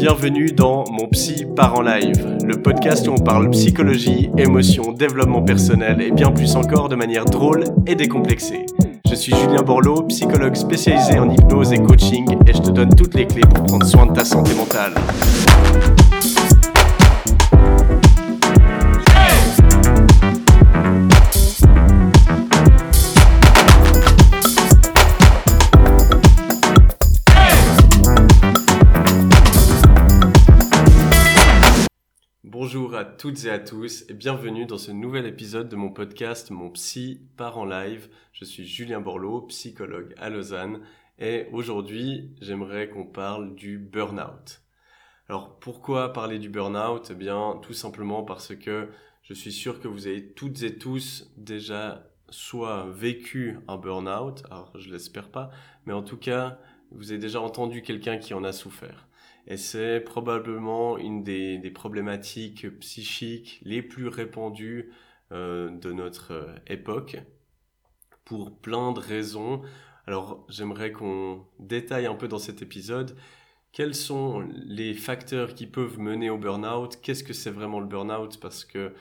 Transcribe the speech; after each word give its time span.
Bienvenue 0.00 0.46
dans 0.46 0.84
Mon 0.90 1.08
Psy 1.08 1.44
part 1.54 1.74
en 1.74 1.82
live, 1.82 2.38
le 2.42 2.62
podcast 2.62 3.06
où 3.06 3.12
on 3.12 3.22
parle 3.22 3.50
psychologie, 3.50 4.30
émotion, 4.38 4.92
développement 4.92 5.42
personnel 5.42 6.00
et 6.00 6.10
bien 6.10 6.30
plus 6.30 6.56
encore 6.56 6.88
de 6.88 6.96
manière 6.96 7.26
drôle 7.26 7.64
et 7.86 7.94
décomplexée. 7.96 8.64
Je 9.06 9.14
suis 9.14 9.34
Julien 9.36 9.60
Borloo, 9.60 10.04
psychologue 10.04 10.54
spécialisé 10.54 11.18
en 11.18 11.28
hypnose 11.28 11.74
et 11.74 11.82
coaching 11.82 12.34
et 12.46 12.54
je 12.54 12.62
te 12.62 12.70
donne 12.70 12.94
toutes 12.94 13.14
les 13.14 13.26
clés 13.26 13.42
pour 13.42 13.62
prendre 13.64 13.84
soin 13.84 14.06
de 14.06 14.14
ta 14.14 14.24
santé 14.24 14.54
mentale. 14.54 14.94
À 33.00 33.04
toutes 33.06 33.46
et 33.46 33.50
à 33.50 33.58
tous 33.58 34.04
et 34.10 34.12
bienvenue 34.12 34.66
dans 34.66 34.76
ce 34.76 34.90
nouvel 34.90 35.24
épisode 35.24 35.70
de 35.70 35.76
mon 35.76 35.88
podcast 35.88 36.50
Mon 36.50 36.68
Psy 36.68 37.22
part 37.38 37.56
en 37.56 37.64
live. 37.64 38.10
Je 38.34 38.44
suis 38.44 38.66
Julien 38.66 39.00
Borloo, 39.00 39.40
psychologue 39.46 40.12
à 40.18 40.28
Lausanne 40.28 40.82
et 41.18 41.46
aujourd'hui 41.50 42.34
j'aimerais 42.42 42.90
qu'on 42.90 43.06
parle 43.06 43.54
du 43.54 43.78
burn-out. 43.78 44.60
Alors 45.30 45.58
pourquoi 45.60 46.12
parler 46.12 46.38
du 46.38 46.50
burn-out? 46.50 47.08
Eh 47.10 47.14
bien 47.14 47.58
tout 47.62 47.72
simplement 47.72 48.22
parce 48.22 48.54
que 48.54 48.90
je 49.22 49.32
suis 49.32 49.52
sûr 49.52 49.80
que 49.80 49.88
vous 49.88 50.06
avez 50.06 50.34
toutes 50.34 50.62
et 50.62 50.76
tous 50.76 51.32
déjà 51.38 52.06
soit 52.28 52.86
vécu 52.90 53.60
un 53.66 53.78
burn-out, 53.78 54.42
alors 54.50 54.78
je 54.78 54.92
l'espère 54.92 55.30
pas, 55.30 55.50
mais 55.86 55.94
en 55.94 56.02
tout 56.02 56.18
cas 56.18 56.58
vous 56.90 57.12
avez 57.12 57.18
déjà 57.18 57.40
entendu 57.40 57.80
quelqu'un 57.80 58.18
qui 58.18 58.34
en 58.34 58.44
a 58.44 58.52
souffert. 58.52 59.08
Et 59.50 59.56
c'est 59.56 59.98
probablement 60.00 60.96
une 60.96 61.24
des, 61.24 61.58
problématiques 61.74 62.68
psychiques 62.78 63.60
les 63.64 63.82
plus 63.82 64.06
répandues 64.06 64.92
euh, 65.32 65.70
de 65.70 65.92
notre 65.92 66.32
euh, 66.32 66.54
époque, 66.68 67.18
pour 68.24 68.56
plein 68.56 68.92
de 68.92 69.00
raisons. 69.00 69.62
Alors 70.06 70.46
j'aimerais 70.48 70.92
qu'on 70.92 71.44
détaille 71.58 72.06
un 72.06 72.14
peu 72.14 72.28
dans 72.28 72.38
cet 72.38 72.62
épisode 72.62 73.16
quels 73.72 73.94
sont 73.94 74.48
les 74.52 74.94
facteurs 74.94 75.54
qui 75.54 75.66
peuvent 75.66 75.98
mener 75.98 76.30
au 76.30 76.38
burn-out, 76.38 76.98
qu'est-ce 77.02 77.22
que 77.22 77.32
c'est 77.32 77.50
vraiment 77.50 77.80
le 77.80 77.86
burn-out, 77.86 78.38
parce 78.40 78.64
que 78.64 78.92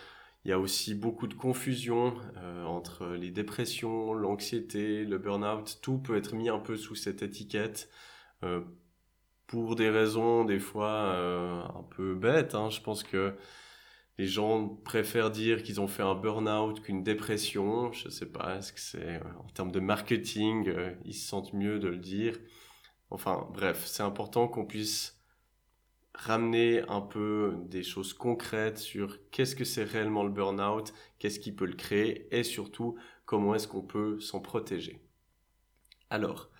il 0.46 0.50
y 0.50 0.52
a 0.52 0.60
aussi 0.60 0.96
beaucoup 0.96 1.28
de 1.28 1.34
confusion 1.34 2.16
euh, 2.38 2.64
entre 2.66 3.08
les 3.08 3.30
dépressions, 3.30 4.14
l'anxiété, 4.14 5.04
le 5.06 5.18
burn-out, 5.18 5.80
tout 5.82 5.98
peut 6.00 6.18
être 6.18 6.34
mis 6.34 6.50
un 6.50 6.60
peu 6.60 6.76
sous 6.78 6.96
cette 6.96 7.22
étiquette. 7.24 7.90
Pour 9.50 9.76
des 9.76 9.90
raisons 9.90 10.46
des 10.46 10.60
fois 10.60 10.92
euh, 10.92 11.64
un 11.64 11.84
peu 11.90 12.14
bêtes. 12.14 12.54
Hein. 12.54 12.70
Je 12.70 12.82
pense 12.82 13.02
que 13.02 13.36
les 14.20 14.28
gens 14.28 14.68
préfèrent 14.68 15.32
dire 15.32 15.64
qu'ils 15.64 15.82
ont 15.82 15.88
fait 15.88 16.04
un 16.04 16.14
burn-out 16.14 16.80
qu'une 16.82 17.04
dépression. 17.04 17.92
Je 17.92 18.10
sais 18.10 18.28
pas, 18.28 18.58
est-ce 18.58 18.72
que 18.72 18.80
c'est 18.80 19.16
euh, 19.16 19.40
en 19.44 19.50
termes 19.50 19.72
de 19.72 19.80
marketing, 19.80 20.70
euh, 20.70 20.94
ils 21.04 21.16
se 21.16 21.28
sentent 21.28 21.54
mieux 21.54 21.80
de 21.80 21.88
le 21.88 21.98
dire? 21.98 22.38
Enfin, 23.10 23.50
bref, 23.52 23.88
c'est 23.88 24.04
important 24.04 24.48
qu'on 24.48 24.68
puisse 24.68 25.20
ramener 26.14 26.84
un 26.88 27.02
peu 27.02 27.56
des 27.66 27.82
choses 27.82 28.14
concrètes 28.14 28.78
sur 28.78 29.18
qu'est-ce 29.32 29.56
que 29.56 29.66
c'est 29.66 29.84
réellement 29.84 30.24
le 30.24 30.30
burn-out, 30.30 30.94
qu'est-ce 31.18 31.40
qui 31.40 31.52
peut 31.52 31.66
le 31.66 31.76
créer 31.76 32.28
et 32.38 32.44
surtout 32.44 33.00
comment 33.26 33.56
est-ce 33.56 33.68
qu'on 33.68 33.82
peut 33.82 34.20
s'en 34.20 34.42
protéger. 34.42 35.02
Alors, 36.12 36.52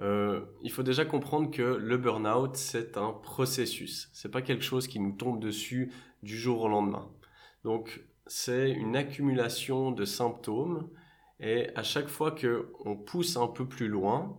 euh, 0.00 0.44
il 0.62 0.70
faut 0.70 0.82
déjà 0.82 1.04
comprendre 1.04 1.50
que 1.50 1.62
le 1.62 1.96
burn-out, 1.96 2.56
c'est 2.56 2.96
un 2.96 3.12
processus. 3.12 4.10
C'est 4.12 4.30
pas 4.30 4.42
quelque 4.42 4.64
chose 4.64 4.88
qui 4.88 5.00
nous 5.00 5.12
tombe 5.12 5.40
dessus 5.40 5.92
du 6.22 6.36
jour 6.36 6.62
au 6.62 6.68
lendemain. 6.68 7.10
Donc, 7.64 8.02
c'est 8.26 8.70
une 8.70 8.96
accumulation 8.96 9.90
de 9.92 10.04
symptômes 10.04 10.90
et 11.40 11.70
à 11.74 11.82
chaque 11.82 12.08
fois 12.08 12.30
que 12.30 12.72
on 12.84 12.96
pousse 12.96 13.36
un 13.36 13.46
peu 13.46 13.66
plus 13.66 13.88
loin, 13.88 14.38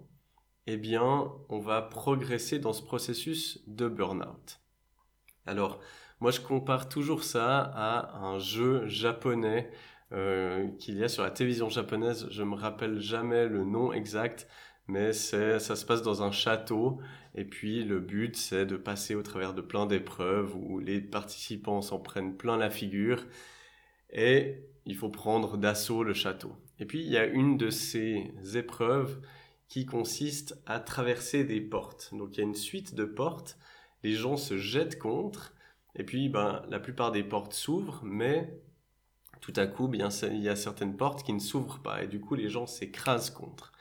eh 0.67 0.77
bien, 0.77 1.31
on 1.49 1.59
va 1.59 1.81
progresser 1.81 2.59
dans 2.59 2.73
ce 2.73 2.83
processus 2.83 3.63
de 3.67 3.87
burn-out. 3.87 4.59
Alors, 5.45 5.79
moi, 6.19 6.31
je 6.31 6.41
compare 6.41 6.89
toujours 6.89 7.23
ça 7.23 7.59
à 7.59 8.17
un 8.17 8.39
jeu 8.39 8.85
japonais 8.87 9.71
euh, 10.11 10.67
qu'il 10.79 10.97
y 10.97 11.03
a 11.03 11.09
sur 11.09 11.23
la 11.23 11.31
télévision 11.31 11.69
japonaise. 11.69 12.27
Je 12.31 12.43
me 12.43 12.55
rappelle 12.55 12.99
jamais 12.99 13.47
le 13.47 13.63
nom 13.63 13.93
exact, 13.93 14.47
mais 14.87 15.13
ça 15.13 15.59
se 15.59 15.85
passe 15.85 16.01
dans 16.01 16.23
un 16.23 16.31
château 16.31 16.99
et 17.35 17.45
puis 17.45 17.83
le 17.83 17.99
but 17.99 18.35
c'est 18.35 18.65
de 18.65 18.77
passer 18.77 19.15
au 19.15 19.21
travers 19.21 19.53
de 19.53 19.61
plein 19.61 19.85
d'épreuves 19.85 20.55
où 20.55 20.79
les 20.79 21.01
participants 21.01 21.81
s'en 21.81 21.99
prennent 21.99 22.35
plein 22.35 22.57
la 22.57 22.69
figure 22.69 23.25
et 24.11 24.63
il 24.85 24.95
faut 24.95 25.09
prendre 25.09 25.57
d'assaut 25.57 26.03
le 26.03 26.13
château. 26.13 26.55
Et 26.79 26.85
puis 26.85 27.01
il 27.01 27.09
y 27.09 27.17
a 27.17 27.25
une 27.25 27.57
de 27.57 27.69
ces 27.69 28.31
épreuves 28.55 29.19
qui 29.67 29.85
consiste 29.85 30.57
à 30.65 30.79
traverser 30.79 31.43
des 31.43 31.59
portes. 31.59 32.13
Donc 32.13 32.29
il 32.33 32.37
y 32.37 32.41
a 32.41 32.47
une 32.47 32.55
suite 32.55 32.95
de 32.95 33.03
portes, 33.03 33.57
les 34.03 34.13
gens 34.13 34.37
se 34.37 34.57
jettent 34.57 34.97
contre 34.97 35.53
et 35.95 36.03
puis 36.03 36.29
ben 36.29 36.63
la 36.69 36.79
plupart 36.79 37.11
des 37.11 37.23
portes 37.23 37.53
s'ouvrent 37.53 38.01
mais 38.03 38.57
tout 39.41 39.53
à 39.55 39.67
coup 39.67 39.87
bien 39.87 40.09
il 40.09 40.41
y 40.41 40.49
a 40.49 40.55
certaines 40.55 40.95
portes 40.95 41.23
qui 41.23 41.33
ne 41.33 41.39
s'ouvrent 41.39 41.81
pas 41.81 42.03
et 42.03 42.07
du 42.07 42.19
coup 42.21 42.35
les 42.35 42.49
gens 42.49 42.67
s'écrasent 42.67 43.31
contre. 43.31 43.73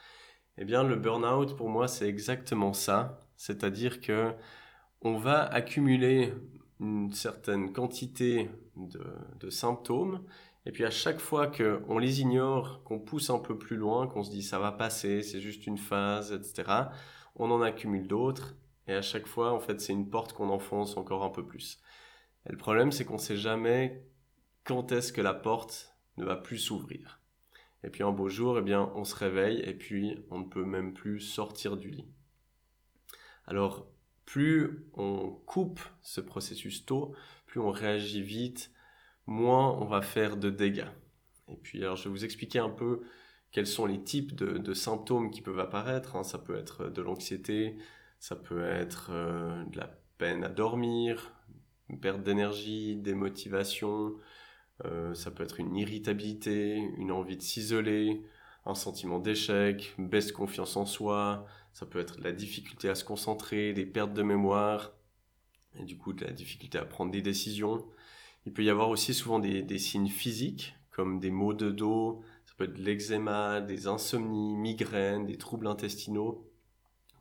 Eh 0.57 0.65
bien, 0.65 0.83
le 0.83 0.95
burn-out, 0.95 1.55
pour 1.55 1.69
moi, 1.69 1.87
c'est 1.87 2.07
exactement 2.07 2.73
ça. 2.73 3.19
C'est-à-dire 3.35 4.01
que 4.01 4.33
on 5.01 5.17
va 5.17 5.43
accumuler 5.43 6.33
une 6.79 7.13
certaine 7.13 7.71
quantité 7.71 8.49
de, 8.75 9.49
symptômes, 9.49 10.23
et 10.65 10.71
puis 10.71 10.83
à 10.85 10.89
chaque 10.89 11.19
fois 11.19 11.47
qu'on 11.47 11.97
les 11.97 12.21
ignore, 12.21 12.83
qu'on 12.83 12.99
pousse 12.99 13.29
un 13.29 13.39
peu 13.39 13.57
plus 13.57 13.77
loin, 13.77 14.07
qu'on 14.07 14.23
se 14.23 14.31
dit 14.31 14.43
ça 14.43 14.59
va 14.59 14.71
passer, 14.71 15.21
c'est 15.21 15.39
juste 15.39 15.65
une 15.67 15.77
phase, 15.77 16.31
etc., 16.33 16.89
on 17.35 17.51
en 17.51 17.61
accumule 17.61 18.07
d'autres, 18.07 18.55
et 18.87 18.93
à 18.93 19.01
chaque 19.01 19.27
fois, 19.27 19.53
en 19.53 19.59
fait, 19.59 19.79
c'est 19.79 19.93
une 19.93 20.09
porte 20.09 20.33
qu'on 20.33 20.49
enfonce 20.49 20.97
encore 20.97 21.23
un 21.23 21.29
peu 21.29 21.45
plus. 21.45 21.79
Et 22.47 22.51
le 22.51 22.57
problème, 22.57 22.91
c'est 22.91 23.05
qu'on 23.05 23.13
ne 23.13 23.19
sait 23.19 23.37
jamais 23.37 24.03
quand 24.63 24.91
est-ce 24.91 25.13
que 25.13 25.21
la 25.21 25.33
porte 25.33 25.95
ne 26.17 26.25
va 26.25 26.35
plus 26.35 26.57
s'ouvrir. 26.57 27.21
Et 27.83 27.89
puis 27.89 28.03
un 28.03 28.11
beau 28.11 28.29
jour, 28.29 28.57
eh 28.59 28.61
bien, 28.61 28.91
on 28.95 29.03
se 29.03 29.15
réveille 29.15 29.59
et 29.61 29.73
puis 29.73 30.17
on 30.31 30.39
ne 30.39 30.45
peut 30.45 30.65
même 30.65 30.93
plus 30.93 31.19
sortir 31.19 31.77
du 31.77 31.89
lit. 31.89 32.07
Alors, 33.45 33.87
plus 34.25 34.85
on 34.93 35.31
coupe 35.45 35.79
ce 36.01 36.19
processus 36.19 36.85
tôt, 36.85 37.15
plus 37.45 37.59
on 37.59 37.71
réagit 37.71 38.21
vite, 38.21 38.71
moins 39.25 39.71
on 39.79 39.85
va 39.85 40.01
faire 40.01 40.37
de 40.37 40.49
dégâts. 40.49 40.89
Et 41.49 41.55
puis, 41.55 41.83
alors, 41.83 41.95
je 41.95 42.05
vais 42.05 42.09
vous 42.09 42.25
expliquer 42.25 42.59
un 42.59 42.69
peu 42.69 43.01
quels 43.51 43.67
sont 43.67 43.85
les 43.85 44.03
types 44.03 44.35
de, 44.35 44.73
symptômes 44.73 45.31
qui 45.31 45.41
peuvent 45.41 45.59
apparaître. 45.59 46.15
Hein. 46.15 46.23
Ça 46.23 46.37
peut 46.37 46.55
être 46.57 46.89
de 46.89 47.01
l'anxiété, 47.01 47.77
ça 48.19 48.35
peut 48.35 48.63
être 48.63 49.09
euh, 49.11 49.63
de 49.65 49.77
la 49.77 49.89
peine 50.17 50.43
à 50.43 50.49
dormir, 50.49 51.31
une 51.89 51.99
perte 51.99 52.21
d'énergie, 52.23 52.95
démotivation, 52.97 54.15
euh, 54.85 55.13
ça 55.13 55.31
peut 55.31 55.43
être 55.43 55.59
une 55.59 55.75
irritabilité, 55.75 56.75
une 56.97 57.11
envie 57.11 57.37
de 57.37 57.41
s'isoler, 57.41 58.23
un 58.65 58.75
sentiment 58.75 59.19
d'échec, 59.19 59.93
une 59.97 60.07
baisse 60.07 60.27
de 60.27 60.33
confiance 60.33 60.75
en 60.75 60.85
soi, 60.85 61.45
ça 61.73 61.85
peut 61.85 61.99
être 61.99 62.19
la 62.19 62.31
difficulté 62.31 62.89
à 62.89 62.95
se 62.95 63.03
concentrer, 63.03 63.73
des 63.73 63.85
pertes 63.85 64.13
de 64.13 64.23
mémoire, 64.23 64.93
et 65.79 65.83
du 65.83 65.97
coup 65.97 66.13
de 66.13 66.25
la 66.25 66.31
difficulté 66.31 66.77
à 66.77 66.85
prendre 66.85 67.11
des 67.11 67.21
décisions. 67.21 67.85
Il 68.45 68.53
peut 68.53 68.63
y 68.63 68.69
avoir 68.69 68.89
aussi 68.89 69.13
souvent 69.13 69.39
des, 69.39 69.61
des 69.61 69.77
signes 69.77 70.09
physiques, 70.09 70.75
comme 70.91 71.19
des 71.19 71.31
maux 71.31 71.53
de 71.53 71.69
dos, 71.69 72.23
ça 72.45 72.53
peut 72.57 72.63
être 72.65 72.73
de 72.73 72.81
l'eczéma, 72.81 73.61
des 73.61 73.87
insomnies, 73.87 74.55
migraines, 74.55 75.25
des 75.25 75.37
troubles 75.37 75.67
intestinaux. 75.67 76.49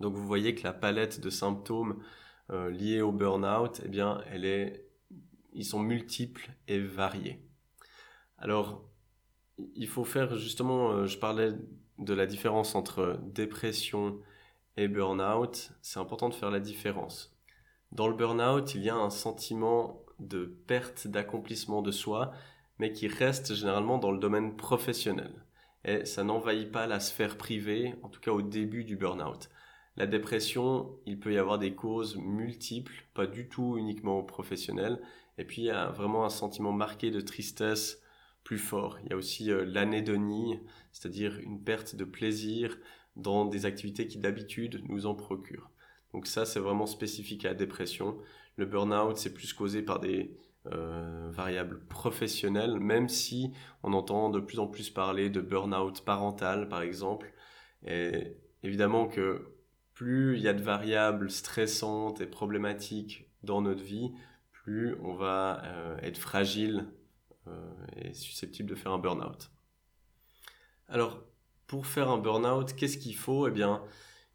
Donc 0.00 0.14
vous 0.14 0.26
voyez 0.26 0.54
que 0.54 0.62
la 0.62 0.72
palette 0.72 1.20
de 1.20 1.30
symptômes 1.30 2.02
euh, 2.50 2.70
liés 2.70 3.02
au 3.02 3.12
burn-out, 3.12 3.80
eh 3.84 3.88
bien, 3.88 4.22
elle 4.30 4.44
est, 4.44 4.88
ils 5.52 5.64
sont 5.64 5.80
multiples 5.80 6.50
et 6.68 6.78
variés. 6.78 7.45
Alors, 8.38 8.84
il 9.74 9.88
faut 9.88 10.04
faire 10.04 10.36
justement, 10.36 10.90
euh, 10.90 11.06
je 11.06 11.18
parlais 11.18 11.52
de 11.98 12.14
la 12.14 12.26
différence 12.26 12.74
entre 12.74 13.18
dépression 13.22 14.18
et 14.76 14.88
burn-out. 14.88 15.70
C'est 15.82 15.98
important 15.98 16.28
de 16.28 16.34
faire 16.34 16.50
la 16.50 16.60
différence. 16.60 17.34
Dans 17.92 18.08
le 18.08 18.14
burn-out, 18.14 18.74
il 18.74 18.82
y 18.82 18.90
a 18.90 18.96
un 18.96 19.10
sentiment 19.10 20.02
de 20.18 20.44
perte 20.66 21.06
d'accomplissement 21.06 21.82
de 21.82 21.90
soi, 21.90 22.32
mais 22.78 22.92
qui 22.92 23.08
reste 23.08 23.54
généralement 23.54 23.98
dans 23.98 24.10
le 24.10 24.18
domaine 24.18 24.56
professionnel. 24.56 25.32
Et 25.84 26.04
ça 26.04 26.24
n'envahit 26.24 26.70
pas 26.70 26.86
la 26.86 27.00
sphère 27.00 27.38
privée, 27.38 27.94
en 28.02 28.08
tout 28.08 28.20
cas 28.20 28.32
au 28.32 28.42
début 28.42 28.84
du 28.84 28.96
burn-out. 28.96 29.48
La 29.96 30.06
dépression, 30.06 30.98
il 31.06 31.18
peut 31.18 31.32
y 31.32 31.38
avoir 31.38 31.58
des 31.58 31.74
causes 31.74 32.16
multiples, 32.16 33.06
pas 33.14 33.26
du 33.26 33.48
tout 33.48 33.78
uniquement 33.78 34.22
professionnelles. 34.22 35.00
Et 35.38 35.44
puis 35.44 35.62
il 35.62 35.66
y 35.66 35.70
a 35.70 35.88
vraiment 35.88 36.26
un 36.26 36.30
sentiment 36.30 36.72
marqué 36.72 37.10
de 37.10 37.20
tristesse, 37.20 38.02
plus 38.46 38.58
fort. 38.58 39.00
Il 39.02 39.10
y 39.10 39.12
a 39.12 39.16
aussi 39.16 39.50
euh, 39.50 39.64
l'anédonie, 39.64 40.60
c'est-à-dire 40.92 41.36
une 41.40 41.60
perte 41.64 41.96
de 41.96 42.04
plaisir 42.04 42.78
dans 43.16 43.44
des 43.44 43.66
activités 43.66 44.06
qui 44.06 44.18
d'habitude 44.18 44.84
nous 44.88 45.06
en 45.06 45.16
procurent. 45.16 45.68
Donc 46.14 46.28
ça, 46.28 46.44
c'est 46.46 46.60
vraiment 46.60 46.86
spécifique 46.86 47.44
à 47.44 47.48
la 47.48 47.54
dépression. 47.54 48.16
Le 48.56 48.64
burn-out, 48.64 49.16
c'est 49.16 49.34
plus 49.34 49.52
causé 49.52 49.82
par 49.82 49.98
des 49.98 50.36
euh, 50.66 51.28
variables 51.32 51.84
professionnelles, 51.88 52.78
même 52.78 53.08
si 53.08 53.50
on 53.82 53.92
entend 53.92 54.30
de 54.30 54.38
plus 54.38 54.60
en 54.60 54.68
plus 54.68 54.90
parler 54.90 55.28
de 55.28 55.40
burn-out 55.40 56.04
parental, 56.04 56.68
par 56.68 56.82
exemple. 56.82 57.32
Évidemment 58.62 59.08
que 59.08 59.56
plus 59.92 60.36
il 60.36 60.42
y 60.42 60.48
a 60.48 60.54
de 60.54 60.62
variables 60.62 61.30
stressantes 61.30 62.20
et 62.20 62.26
problématiques 62.26 63.28
dans 63.42 63.60
notre 63.60 63.82
vie, 63.82 64.12
plus 64.52 64.94
on 65.02 65.14
va 65.14 65.62
euh, 65.64 65.96
être 65.98 66.18
fragile 66.18 66.86
euh, 67.48 67.86
et 67.96 68.14
susceptible 68.14 68.68
de 68.68 68.74
faire 68.74 68.92
un 68.92 68.98
burn-out. 68.98 69.50
Alors, 70.88 71.22
pour 71.66 71.86
faire 71.86 72.10
un 72.10 72.18
burn-out, 72.18 72.74
qu'est-ce 72.74 72.98
qu'il 72.98 73.16
faut? 73.16 73.48
Eh 73.48 73.50
bien, 73.50 73.82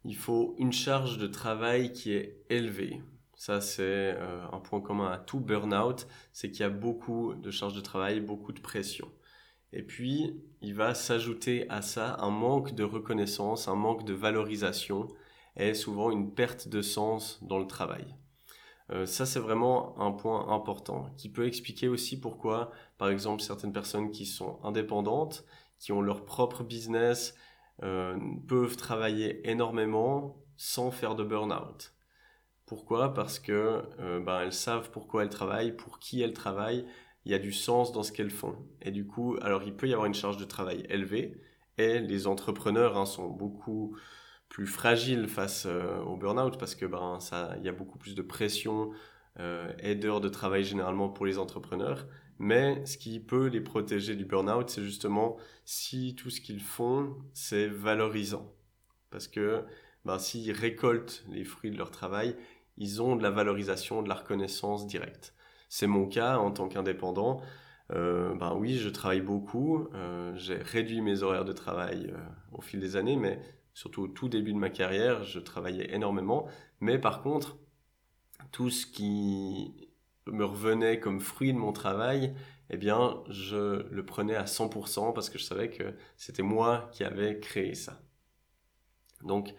il 0.04 0.16
faut 0.16 0.54
une 0.58 0.72
charge 0.72 1.18
de 1.18 1.26
travail 1.26 1.92
qui 1.92 2.12
est 2.12 2.44
élevée. 2.50 3.02
Ça, 3.34 3.60
c'est 3.60 3.82
euh, 4.16 4.44
un 4.52 4.60
point 4.60 4.80
commun 4.80 5.10
à 5.10 5.18
tout 5.18 5.40
burn-out, 5.40 6.06
c'est 6.32 6.50
qu'il 6.50 6.60
y 6.60 6.64
a 6.64 6.70
beaucoup 6.70 7.34
de 7.34 7.50
charges 7.50 7.74
de 7.74 7.80
travail, 7.80 8.20
beaucoup 8.20 8.52
de 8.52 8.60
pression. 8.60 9.10
Et 9.72 9.82
puis, 9.82 10.40
il 10.60 10.74
va 10.74 10.94
s'ajouter 10.94 11.68
à 11.70 11.82
ça 11.82 12.16
un 12.20 12.30
manque 12.30 12.74
de 12.74 12.84
reconnaissance, 12.84 13.68
un 13.68 13.74
manque 13.74 14.04
de 14.04 14.12
valorisation 14.12 15.08
et 15.56 15.74
souvent 15.74 16.10
une 16.10 16.34
perte 16.34 16.68
de 16.68 16.82
sens 16.82 17.38
dans 17.42 17.58
le 17.58 17.66
travail. 17.66 18.14
Euh, 18.92 19.06
ça, 19.06 19.26
c'est 19.26 19.40
vraiment 19.40 19.98
un 19.98 20.12
point 20.12 20.48
important 20.48 21.06
qui 21.16 21.30
peut 21.30 21.46
expliquer 21.46 21.88
aussi 21.88 22.20
pourquoi, 22.20 22.70
par 22.98 23.08
exemple, 23.08 23.42
certaines 23.42 23.72
personnes 23.72 24.10
qui 24.10 24.26
sont 24.26 24.58
indépendantes, 24.62 25.44
qui 25.78 25.92
ont 25.92 26.02
leur 26.02 26.24
propre 26.24 26.62
business, 26.62 27.34
euh, 27.82 28.18
peuvent 28.46 28.76
travailler 28.76 29.48
énormément 29.48 30.36
sans 30.56 30.90
faire 30.90 31.14
de 31.14 31.24
burn-out. 31.24 31.94
Pourquoi? 32.66 33.14
Parce 33.14 33.38
que 33.38 33.82
euh, 33.98 34.20
ben, 34.20 34.40
elles 34.40 34.52
savent 34.52 34.90
pourquoi 34.90 35.22
elles 35.22 35.30
travaillent, 35.30 35.76
pour 35.76 35.98
qui 35.98 36.20
elles 36.22 36.34
travaillent, 36.34 36.86
il 37.24 37.32
y 37.32 37.34
a 37.34 37.38
du 37.38 37.52
sens 37.52 37.92
dans 37.92 38.02
ce 38.02 38.12
qu'elles 38.12 38.30
font. 38.30 38.56
Et 38.82 38.90
du 38.90 39.06
coup, 39.06 39.36
alors 39.42 39.62
il 39.62 39.74
peut 39.74 39.88
y 39.88 39.92
avoir 39.92 40.06
une 40.06 40.14
charge 40.14 40.36
de 40.36 40.44
travail 40.44 40.84
élevée, 40.88 41.40
et 41.78 42.00
les 42.00 42.26
entrepreneurs 42.26 42.98
hein, 42.98 43.06
sont 43.06 43.28
beaucoup 43.28 43.96
plus 44.52 44.66
fragiles 44.66 45.28
face 45.28 45.64
euh, 45.64 45.98
au 46.00 46.18
burn-out 46.18 46.58
parce 46.58 46.74
que 46.74 46.84
ben 46.84 47.20
ça 47.20 47.54
il 47.56 47.64
y 47.64 47.70
a 47.70 47.72
beaucoup 47.72 47.96
plus 47.96 48.14
de 48.14 48.20
pression 48.20 48.90
euh, 49.40 49.72
et 49.78 49.94
d'heures 49.94 50.20
de 50.20 50.28
travail 50.28 50.62
généralement 50.62 51.08
pour 51.08 51.24
les 51.24 51.38
entrepreneurs. 51.38 52.06
Mais 52.38 52.84
ce 52.84 52.98
qui 52.98 53.18
peut 53.18 53.46
les 53.46 53.62
protéger 53.62 54.14
du 54.14 54.26
burn-out 54.26 54.68
c'est 54.68 54.82
justement 54.82 55.38
si 55.64 56.14
tout 56.16 56.28
ce 56.28 56.42
qu'ils 56.42 56.60
font 56.60 57.16
c'est 57.32 57.66
valorisant. 57.66 58.52
Parce 59.08 59.26
que 59.26 59.64
ben 60.04 60.18
s'ils 60.18 60.52
récoltent 60.52 61.24
les 61.30 61.44
fruits 61.44 61.70
de 61.70 61.78
leur 61.78 61.90
travail 61.90 62.36
ils 62.76 63.00
ont 63.00 63.16
de 63.16 63.22
la 63.22 63.30
valorisation 63.30 64.02
de 64.02 64.08
la 64.10 64.16
reconnaissance 64.16 64.86
directe. 64.86 65.34
C'est 65.70 65.86
mon 65.86 66.06
cas 66.06 66.36
en 66.36 66.50
tant 66.50 66.68
qu'indépendant. 66.68 67.40
Euh, 67.90 68.34
ben 68.34 68.54
oui, 68.54 68.76
je 68.76 68.90
travaille 68.90 69.22
beaucoup. 69.22 69.88
J'ai 70.34 70.56
réduit 70.56 71.00
mes 71.00 71.22
horaires 71.22 71.46
de 71.46 71.52
travail 71.52 72.12
au 72.52 72.60
fil 72.60 72.80
des 72.80 72.96
années, 72.96 73.16
mais 73.16 73.40
surtout 73.74 74.02
au 74.02 74.08
tout 74.08 74.28
début 74.28 74.52
de 74.52 74.58
ma 74.58 74.70
carrière, 74.70 75.24
je 75.24 75.38
travaillais 75.38 75.94
énormément, 75.94 76.46
mais 76.80 76.98
par 76.98 77.22
contre, 77.22 77.58
tout 78.50 78.70
ce 78.70 78.86
qui 78.86 79.88
me 80.26 80.44
revenait 80.44 81.00
comme 81.00 81.20
fruit 81.20 81.52
de 81.52 81.58
mon 81.58 81.72
travail, 81.72 82.34
eh 82.70 82.76
bien, 82.76 83.22
je 83.28 83.86
le 83.90 84.04
prenais 84.04 84.34
à 84.34 84.44
100% 84.44 85.12
parce 85.12 85.30
que 85.30 85.38
je 85.38 85.44
savais 85.44 85.70
que 85.70 85.94
c'était 86.16 86.42
moi 86.42 86.88
qui 86.92 87.04
avais 87.04 87.38
créé 87.40 87.74
ça. 87.74 88.00
Donc, 89.22 89.54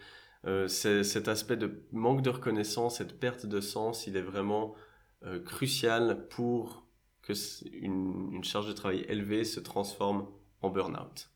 euh, 0.45 0.67
cet 0.67 1.27
aspect 1.27 1.57
de 1.57 1.85
manque 1.91 2.21
de 2.21 2.29
reconnaissance, 2.29 2.97
cette 2.97 3.19
perte 3.19 3.45
de 3.45 3.61
sens, 3.61 4.07
il 4.07 4.17
est 4.17 4.21
vraiment 4.21 4.75
euh, 5.23 5.39
crucial 5.41 6.27
pour 6.29 6.85
que 7.21 7.33
une 7.71 8.43
charge 8.43 8.67
de 8.67 8.73
travail 8.73 9.05
élevée 9.07 9.45
se 9.45 9.61
transforme 9.61 10.27
en 10.61 10.69
burn-out. 10.69 11.32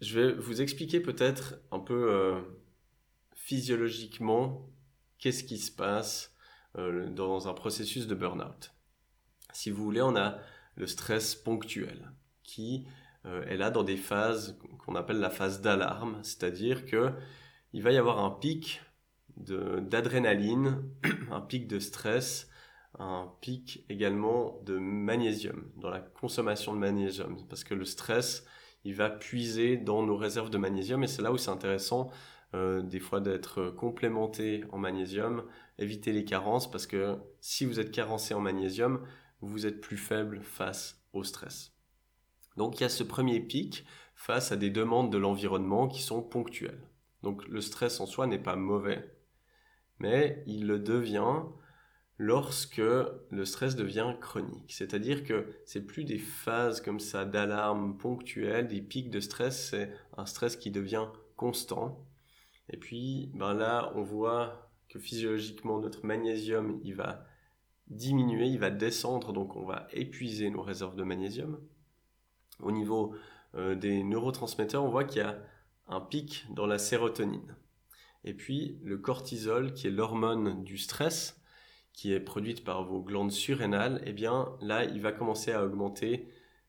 Je 0.00 0.18
vais 0.18 0.32
vous 0.32 0.62
expliquer 0.62 1.00
peut-être 1.00 1.56
un 1.70 1.78
peu 1.78 2.10
euh, 2.10 2.40
physiologiquement 3.34 4.70
qu'est-ce 5.18 5.44
qui 5.44 5.58
se 5.58 5.70
passe 5.70 6.34
euh, 6.78 7.10
dans 7.10 7.48
un 7.48 7.52
processus 7.52 8.06
de 8.06 8.14
burn-out. 8.14 8.72
Si 9.52 9.70
vous 9.70 9.84
voulez, 9.84 10.00
on 10.00 10.16
a 10.16 10.38
le 10.76 10.86
stress 10.86 11.34
ponctuel 11.34 12.12
qui 12.42 12.86
euh, 13.26 13.44
est 13.44 13.58
là 13.58 13.70
dans 13.70 13.82
des 13.82 13.98
phases 13.98 14.58
qu'on 14.78 14.94
appelle 14.94 15.20
la 15.20 15.28
phase 15.28 15.60
d'alarme, 15.60 16.20
c'est-à-dire 16.22 16.86
que 16.86 17.12
il 17.74 17.82
va 17.82 17.92
y 17.92 17.98
avoir 17.98 18.24
un 18.24 18.30
pic 18.30 18.80
d'adrénaline, 19.36 20.82
un 21.30 21.42
pic 21.42 21.68
de 21.68 21.78
stress, 21.78 22.48
un 22.98 23.30
pic 23.42 23.84
également 23.90 24.60
de 24.64 24.78
magnésium, 24.78 25.70
dans 25.76 25.90
la 25.90 26.00
consommation 26.00 26.72
de 26.72 26.78
magnésium, 26.78 27.46
parce 27.48 27.64
que 27.64 27.74
le 27.74 27.84
stress 27.84 28.46
il 28.84 28.94
va 28.94 29.10
puiser 29.10 29.76
dans 29.76 30.02
nos 30.02 30.16
réserves 30.16 30.50
de 30.50 30.58
magnésium 30.58 31.02
et 31.04 31.06
c'est 31.06 31.22
là 31.22 31.32
où 31.32 31.38
c'est 31.38 31.50
intéressant 31.50 32.10
euh, 32.54 32.82
des 32.82 32.98
fois 32.98 33.20
d'être 33.20 33.70
complémenté 33.70 34.64
en 34.72 34.78
magnésium, 34.78 35.44
éviter 35.78 36.12
les 36.12 36.24
carences 36.24 36.70
parce 36.70 36.86
que 36.86 37.16
si 37.40 37.64
vous 37.64 37.78
êtes 37.78 37.92
carencé 37.92 38.34
en 38.34 38.40
magnésium, 38.40 39.06
vous 39.40 39.66
êtes 39.66 39.80
plus 39.80 39.96
faible 39.96 40.42
face 40.42 41.04
au 41.12 41.22
stress. 41.22 41.72
Donc 42.56 42.78
il 42.78 42.82
y 42.82 42.86
a 42.86 42.88
ce 42.88 43.04
premier 43.04 43.40
pic 43.40 43.84
face 44.14 44.52
à 44.52 44.56
des 44.56 44.70
demandes 44.70 45.12
de 45.12 45.18
l'environnement 45.18 45.88
qui 45.88 46.02
sont 46.02 46.22
ponctuelles. 46.22 46.82
Donc 47.22 47.46
le 47.48 47.60
stress 47.60 48.00
en 48.00 48.06
soi 48.06 48.26
n'est 48.26 48.38
pas 48.38 48.56
mauvais, 48.56 49.14
mais 49.98 50.42
il 50.46 50.66
le 50.66 50.78
devient 50.78 51.42
lorsque 52.20 52.82
le 53.30 53.44
stress 53.46 53.76
devient 53.76 54.12
chronique. 54.20 54.74
C'est-à-dire 54.74 55.24
que 55.24 55.46
c'est 55.64 55.80
plus 55.80 56.04
des 56.04 56.18
phases 56.18 56.82
comme 56.82 57.00
ça 57.00 57.24
d'alarme 57.24 57.96
ponctuelles, 57.96 58.68
des 58.68 58.82
pics 58.82 59.08
de 59.08 59.20
stress, 59.20 59.70
c'est 59.70 59.90
un 60.18 60.26
stress 60.26 60.56
qui 60.56 60.70
devient 60.70 61.06
constant. 61.36 62.04
Et 62.68 62.76
puis 62.76 63.30
ben 63.34 63.54
là, 63.54 63.90
on 63.94 64.02
voit 64.02 64.70
que 64.90 64.98
physiologiquement 64.98 65.80
notre 65.80 66.04
magnésium, 66.04 66.78
il 66.84 66.94
va 66.94 67.24
diminuer, 67.88 68.48
il 68.48 68.58
va 68.58 68.68
descendre, 68.68 69.32
donc 69.32 69.56
on 69.56 69.64
va 69.64 69.88
épuiser 69.92 70.50
nos 70.50 70.60
réserves 70.60 70.96
de 70.96 71.04
magnésium. 71.04 71.58
Au 72.62 72.70
niveau 72.70 73.14
euh, 73.54 73.74
des 73.74 74.04
neurotransmetteurs, 74.04 74.84
on 74.84 74.90
voit 74.90 75.04
qu'il 75.04 75.22
y 75.22 75.24
a 75.24 75.38
un 75.88 76.02
pic 76.02 76.44
dans 76.50 76.66
la 76.66 76.76
sérotonine. 76.76 77.56
Et 78.24 78.34
puis 78.34 78.78
le 78.82 78.98
cortisol, 78.98 79.72
qui 79.72 79.86
est 79.86 79.90
l'hormone 79.90 80.62
du 80.64 80.76
stress, 80.76 81.39
qui 81.92 82.12
est 82.12 82.20
produite 82.20 82.64
par 82.64 82.84
vos 82.84 83.00
glandes 83.00 83.32
surrénales, 83.32 84.02
eh 84.06 84.12
bien 84.12 84.56
là, 84.60 84.84
il 84.84 85.00
va 85.00 85.12
commencer 85.12 85.52
à 85.52 85.64
augmenter 85.64 86.28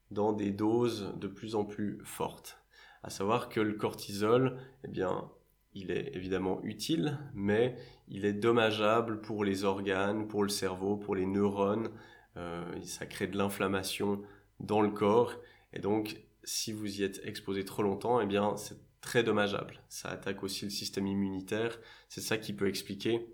dans 0.09 0.33
des 0.33 0.51
doses 0.51 1.13
de 1.17 1.27
plus 1.27 1.55
en 1.55 1.63
plus 1.63 1.99
fortes. 2.03 2.57
À 3.03 3.09
savoir 3.09 3.49
que 3.49 3.59
le 3.59 3.73
cortisol, 3.73 4.59
eh 4.83 4.87
bien, 4.87 5.31
il 5.73 5.91
est 5.91 6.15
évidemment 6.15 6.61
utile, 6.63 7.17
mais 7.33 7.75
il 8.07 8.25
est 8.25 8.33
dommageable 8.33 9.21
pour 9.21 9.43
les 9.43 9.63
organes, 9.63 10.27
pour 10.27 10.43
le 10.43 10.49
cerveau, 10.49 10.97
pour 10.97 11.15
les 11.15 11.25
neurones. 11.25 11.89
Euh, 12.37 12.63
ça 12.83 13.05
crée 13.05 13.27
de 13.27 13.37
l'inflammation 13.37 14.21
dans 14.59 14.81
le 14.81 14.91
corps. 14.91 15.33
Et 15.73 15.79
donc, 15.79 16.21
si 16.43 16.73
vous 16.73 16.99
y 16.99 17.03
êtes 17.03 17.21
exposé 17.23 17.63
trop 17.63 17.83
longtemps, 17.83 18.19
eh 18.21 18.25
bien, 18.25 18.57
c'est 18.57 18.77
très 18.99 19.23
dommageable. 19.23 19.81
Ça 19.89 20.09
attaque 20.09 20.43
aussi 20.43 20.65
le 20.65 20.71
système 20.71 21.07
immunitaire. 21.07 21.79
C'est 22.09 22.21
ça 22.21 22.37
qui 22.37 22.53
peut 22.53 22.67
expliquer 22.67 23.27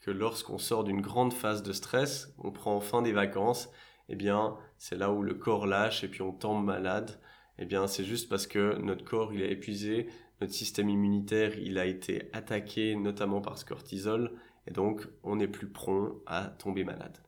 que 0.00 0.10
lorsqu'on 0.10 0.58
sort 0.58 0.84
d'une 0.84 1.00
grande 1.00 1.32
phase 1.32 1.62
de 1.62 1.72
stress, 1.72 2.34
on 2.38 2.50
prend 2.50 2.76
enfin 2.76 3.02
des 3.02 3.12
vacances, 3.12 3.70
eh 4.08 4.16
bien, 4.16 4.56
c'est 4.78 4.96
là 4.96 5.12
où 5.12 5.22
le 5.22 5.34
corps 5.34 5.66
lâche 5.66 6.04
et 6.04 6.08
puis 6.08 6.22
on 6.22 6.32
tombe 6.32 6.64
malade. 6.64 7.20
Eh 7.58 7.64
bien, 7.64 7.86
c'est 7.86 8.04
juste 8.04 8.28
parce 8.28 8.46
que 8.46 8.78
notre 8.78 9.04
corps, 9.04 9.32
il 9.32 9.42
est 9.42 9.52
épuisé, 9.52 10.08
notre 10.40 10.54
système 10.54 10.88
immunitaire, 10.88 11.58
il 11.58 11.78
a 11.78 11.86
été 11.86 12.30
attaqué 12.32 12.96
notamment 12.96 13.40
par 13.40 13.58
ce 13.58 13.64
cortisol, 13.64 14.32
et 14.66 14.70
donc 14.70 15.06
on 15.22 15.38
est 15.38 15.48
plus 15.48 15.68
prompt 15.68 16.22
à 16.26 16.46
tomber 16.46 16.84
malade. 16.84 17.18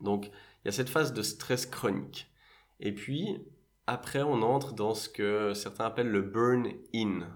Donc, 0.00 0.26
il 0.26 0.66
y 0.66 0.68
a 0.68 0.72
cette 0.72 0.88
phase 0.88 1.12
de 1.12 1.22
stress 1.22 1.66
chronique. 1.66 2.30
Et 2.80 2.92
puis, 2.92 3.38
après, 3.86 4.22
on 4.22 4.42
entre 4.42 4.74
dans 4.74 4.94
ce 4.94 5.08
que 5.08 5.54
certains 5.54 5.86
appellent 5.86 6.10
le 6.10 6.22
burn-in. 6.22 7.28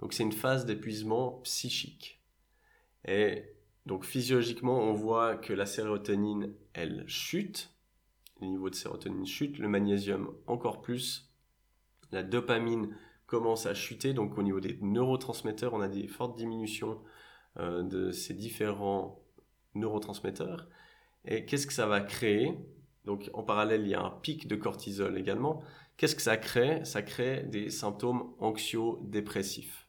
Donc, 0.00 0.12
c'est 0.12 0.22
une 0.22 0.32
phase 0.32 0.66
d'épuisement 0.66 1.40
psychique. 1.42 2.22
Et 3.06 3.44
donc 3.86 4.04
physiologiquement, 4.04 4.78
on 4.78 4.92
voit 4.92 5.36
que 5.36 5.52
la 5.52 5.66
sérotonine, 5.66 6.54
elle 6.72 7.04
chute, 7.06 7.74
le 8.40 8.46
niveau 8.46 8.70
de 8.70 8.74
sérotonine 8.74 9.26
chute, 9.26 9.58
le 9.58 9.68
magnésium 9.68 10.34
encore 10.46 10.80
plus, 10.82 11.32
la 12.10 12.22
dopamine 12.22 12.96
commence 13.26 13.66
à 13.66 13.74
chuter, 13.74 14.12
donc 14.12 14.36
au 14.38 14.42
niveau 14.42 14.60
des 14.60 14.78
neurotransmetteurs, 14.82 15.74
on 15.74 15.80
a 15.80 15.88
des 15.88 16.06
fortes 16.06 16.36
diminutions 16.36 17.00
euh, 17.58 17.82
de 17.82 18.10
ces 18.12 18.34
différents 18.34 19.24
neurotransmetteurs. 19.74 20.68
Et 21.24 21.44
qu'est-ce 21.44 21.66
que 21.66 21.72
ça 21.72 21.86
va 21.86 22.00
créer? 22.00 22.58
Donc 23.04 23.30
en 23.32 23.42
parallèle, 23.42 23.82
il 23.82 23.88
y 23.88 23.94
a 23.94 24.02
un 24.02 24.10
pic 24.10 24.46
de 24.46 24.56
cortisol 24.56 25.16
également. 25.16 25.62
Qu'est-ce 25.96 26.14
que 26.16 26.22
ça 26.22 26.36
crée? 26.36 26.84
Ça 26.84 27.02
crée 27.02 27.42
des 27.44 27.70
symptômes 27.70 28.34
anxio-dépressifs. 28.38 29.88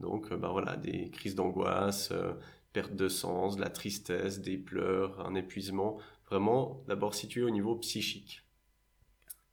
Donc, 0.00 0.32
ben 0.32 0.48
voilà, 0.48 0.76
des 0.76 1.10
crises 1.10 1.34
d'angoisse, 1.34 2.12
perte 2.74 2.94
de 2.94 3.08
sens, 3.08 3.58
la 3.58 3.70
tristesse, 3.70 4.42
des 4.42 4.58
pleurs, 4.58 5.26
un 5.26 5.34
épuisement, 5.34 5.96
vraiment 6.26 6.82
d'abord 6.88 7.14
situé 7.14 7.42
au 7.42 7.50
niveau 7.50 7.76
psychique. 7.76 8.42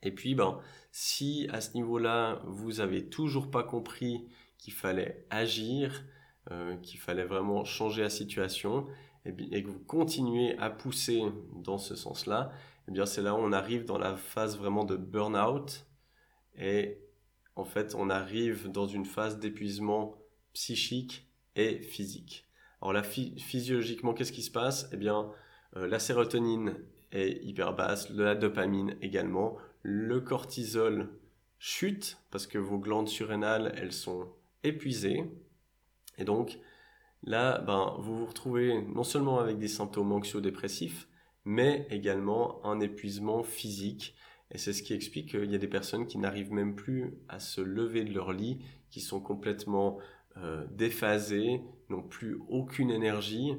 Et 0.02 0.12
puis, 0.12 0.36
ben, 0.36 0.60
si 0.92 1.48
à 1.54 1.62
ce 1.62 1.76
niveau-là, 1.76 2.42
vous 2.46 2.82
avez 2.82 3.08
toujours 3.08 3.50
pas 3.52 3.64
compris 3.64 4.28
qu'il 4.58 4.74
fallait 4.74 5.26
agir, 5.30 6.04
euh, 6.50 6.76
qu'il 6.78 7.00
fallait 7.00 7.24
vraiment 7.24 7.64
changer 7.64 8.02
la 8.02 8.10
situation, 8.10 8.88
et, 9.26 9.36
et, 9.52 9.64
que 9.64 9.70
vous 9.70 9.84
continuez 9.84 10.58
à 10.58 10.72
pousser 10.72 11.22
dans 11.54 11.78
ce 11.78 11.96
sens-là, 11.96 12.52
eh 12.88 12.92
bien, 12.92 13.06
c'est 13.06 13.22
là 13.22 13.36
où 13.36 13.38
on 13.38 13.52
arrive 13.52 13.86
dans 13.86 14.00
la 14.00 14.18
phase 14.18 14.58
vraiment 14.58 14.84
de 14.84 14.98
burn-out. 14.98 15.86
Et 16.58 16.98
en 17.56 17.66
fait, 17.66 17.94
on 17.94 18.10
arrive 18.10 18.72
dans 18.72 18.88
une 18.88 19.06
phase 19.06 19.38
d'épuisement 19.38 20.18
psychique 20.54 21.28
et 21.56 21.82
physique. 21.82 22.48
Alors 22.82 22.94
là, 22.94 23.04
physiologiquement, 23.04 24.14
qu'est-ce 24.14 24.32
qui 24.32 24.42
se 24.42 24.52
passe? 24.52 24.90
Eh 24.92 24.98
bien, 24.98 25.32
euh, 25.76 25.88
la 25.88 26.00
sérotonine 26.00 26.76
est 27.12 27.44
hyper 27.44 27.74
basse, 27.74 28.10
la 28.10 28.36
dopamine 28.36 28.96
également, 29.02 29.58
le 29.84 30.20
cortisol 30.20 31.10
chute 31.60 32.18
parce 32.32 32.48
que 32.48 32.58
vos 32.58 32.80
glandes 32.80 33.08
surrénales, 33.08 33.74
elles 33.78 33.94
sont 33.94 34.28
épuisées. 34.64 35.26
Et 36.18 36.24
donc, 36.24 36.60
là, 37.24 37.60
ben, 37.60 37.96
vous 38.00 38.18
vous 38.18 38.26
retrouvez 38.26 38.82
non 38.82 39.04
seulement 39.04 39.40
avec 39.40 39.60
des 39.60 39.68
symptômes 39.68 40.12
anxio-dépressifs, 40.12 41.08
mais 41.46 41.88
également 41.90 42.66
un 42.66 42.80
épuisement 42.80 43.44
physique. 43.44 44.16
Et 44.50 44.58
c'est 44.58 44.74
ce 44.74 44.84
qui 44.84 44.94
explique 44.94 45.30
qu'il 45.30 45.52
y 45.52 45.56
a 45.56 45.60
des 45.60 45.68
personnes 45.68 46.08
qui 46.08 46.18
n'arrivent 46.18 46.52
même 46.52 46.76
plus 46.76 47.14
à 47.30 47.40
se 47.40 47.62
lever 47.62 48.04
de 48.04 48.14
leur 48.14 48.34
lit, 48.34 48.60
qui 48.90 49.00
sont 49.00 49.22
complètement 49.22 50.00
euh, 50.38 50.66
déphasées, 50.72 51.62
n'ont 51.90 52.04
plus 52.04 52.40
aucune 52.50 52.92
énergie. 52.92 53.54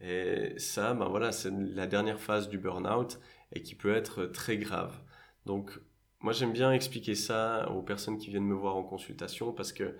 Et 0.00 0.54
ça, 0.58 0.94
ben 0.94 1.08
voilà, 1.08 1.32
c'est 1.32 1.50
la 1.50 1.86
dernière 1.86 2.20
phase 2.20 2.48
du 2.48 2.58
burn-out 2.58 3.20
et 3.52 3.62
qui 3.62 3.74
peut 3.74 3.94
être 3.94 4.26
très 4.26 4.56
grave. 4.56 5.00
Donc, 5.46 5.78
moi, 6.20 6.32
j'aime 6.32 6.52
bien 6.52 6.72
expliquer 6.72 7.14
ça 7.14 7.70
aux 7.70 7.82
personnes 7.82 8.18
qui 8.18 8.30
viennent 8.30 8.46
me 8.46 8.54
voir 8.54 8.76
en 8.76 8.84
consultation 8.84 9.52
parce 9.52 9.72
que 9.72 9.96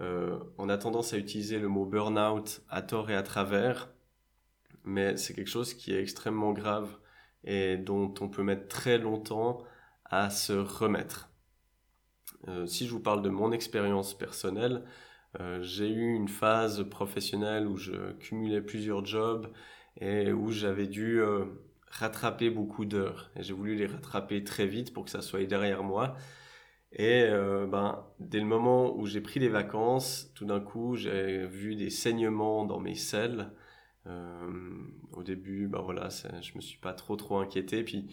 euh, 0.00 0.38
on 0.58 0.68
a 0.68 0.78
tendance 0.78 1.12
à 1.12 1.18
utiliser 1.18 1.58
le 1.58 1.68
mot 1.68 1.86
burn-out 1.86 2.62
à 2.68 2.82
tort 2.82 3.10
et 3.10 3.14
à 3.14 3.22
travers, 3.22 3.90
mais 4.84 5.16
c'est 5.16 5.34
quelque 5.34 5.48
chose 5.48 5.74
qui 5.74 5.92
est 5.92 6.00
extrêmement 6.00 6.52
grave 6.52 6.98
et 7.44 7.76
dont 7.76 8.12
on 8.20 8.28
peut 8.28 8.42
mettre 8.42 8.68
très 8.68 8.98
longtemps 8.98 9.64
à 10.04 10.30
se 10.30 10.52
remettre. 10.52 11.30
Euh, 12.48 12.66
si 12.66 12.86
je 12.86 12.92
vous 12.92 13.00
parle 13.00 13.22
de 13.22 13.28
mon 13.30 13.52
expérience 13.52 14.16
personnelle, 14.16 14.84
euh, 15.40 15.62
j'ai 15.62 15.88
eu 15.88 16.14
une 16.14 16.28
phase 16.28 16.88
professionnelle 16.88 17.66
où 17.66 17.76
je 17.76 18.12
cumulais 18.14 18.62
plusieurs 18.62 19.04
jobs 19.04 19.52
et 20.00 20.32
où 20.32 20.50
j'avais 20.50 20.86
dû 20.86 21.20
euh, 21.20 21.44
rattraper 21.88 22.50
beaucoup 22.50 22.84
d'heures. 22.84 23.30
J'ai 23.36 23.52
voulu 23.52 23.74
les 23.76 23.86
rattraper 23.86 24.44
très 24.44 24.66
vite 24.66 24.92
pour 24.94 25.04
que 25.04 25.10
ça 25.10 25.22
soit 25.22 25.44
derrière 25.44 25.82
moi. 25.82 26.16
Et 26.92 27.24
euh, 27.24 27.66
ben, 27.66 28.06
dès 28.20 28.40
le 28.40 28.46
moment 28.46 28.96
où 28.96 29.06
j'ai 29.06 29.20
pris 29.20 29.40
les 29.40 29.48
vacances, 29.48 30.32
tout 30.34 30.46
d'un 30.46 30.60
coup, 30.60 30.96
j'ai 30.96 31.46
vu 31.46 31.76
des 31.76 31.90
saignements 31.90 32.64
dans 32.64 32.80
mes 32.80 32.94
selles. 32.94 33.50
au 35.12 35.22
début, 35.22 35.68
ben 35.68 35.80
voilà, 35.80 36.08
je 36.40 36.54
me 36.56 36.60
suis 36.60 36.78
pas 36.78 36.92
trop 36.94 37.16
trop 37.16 37.38
inquiété. 37.38 37.82
Puis 37.84 38.06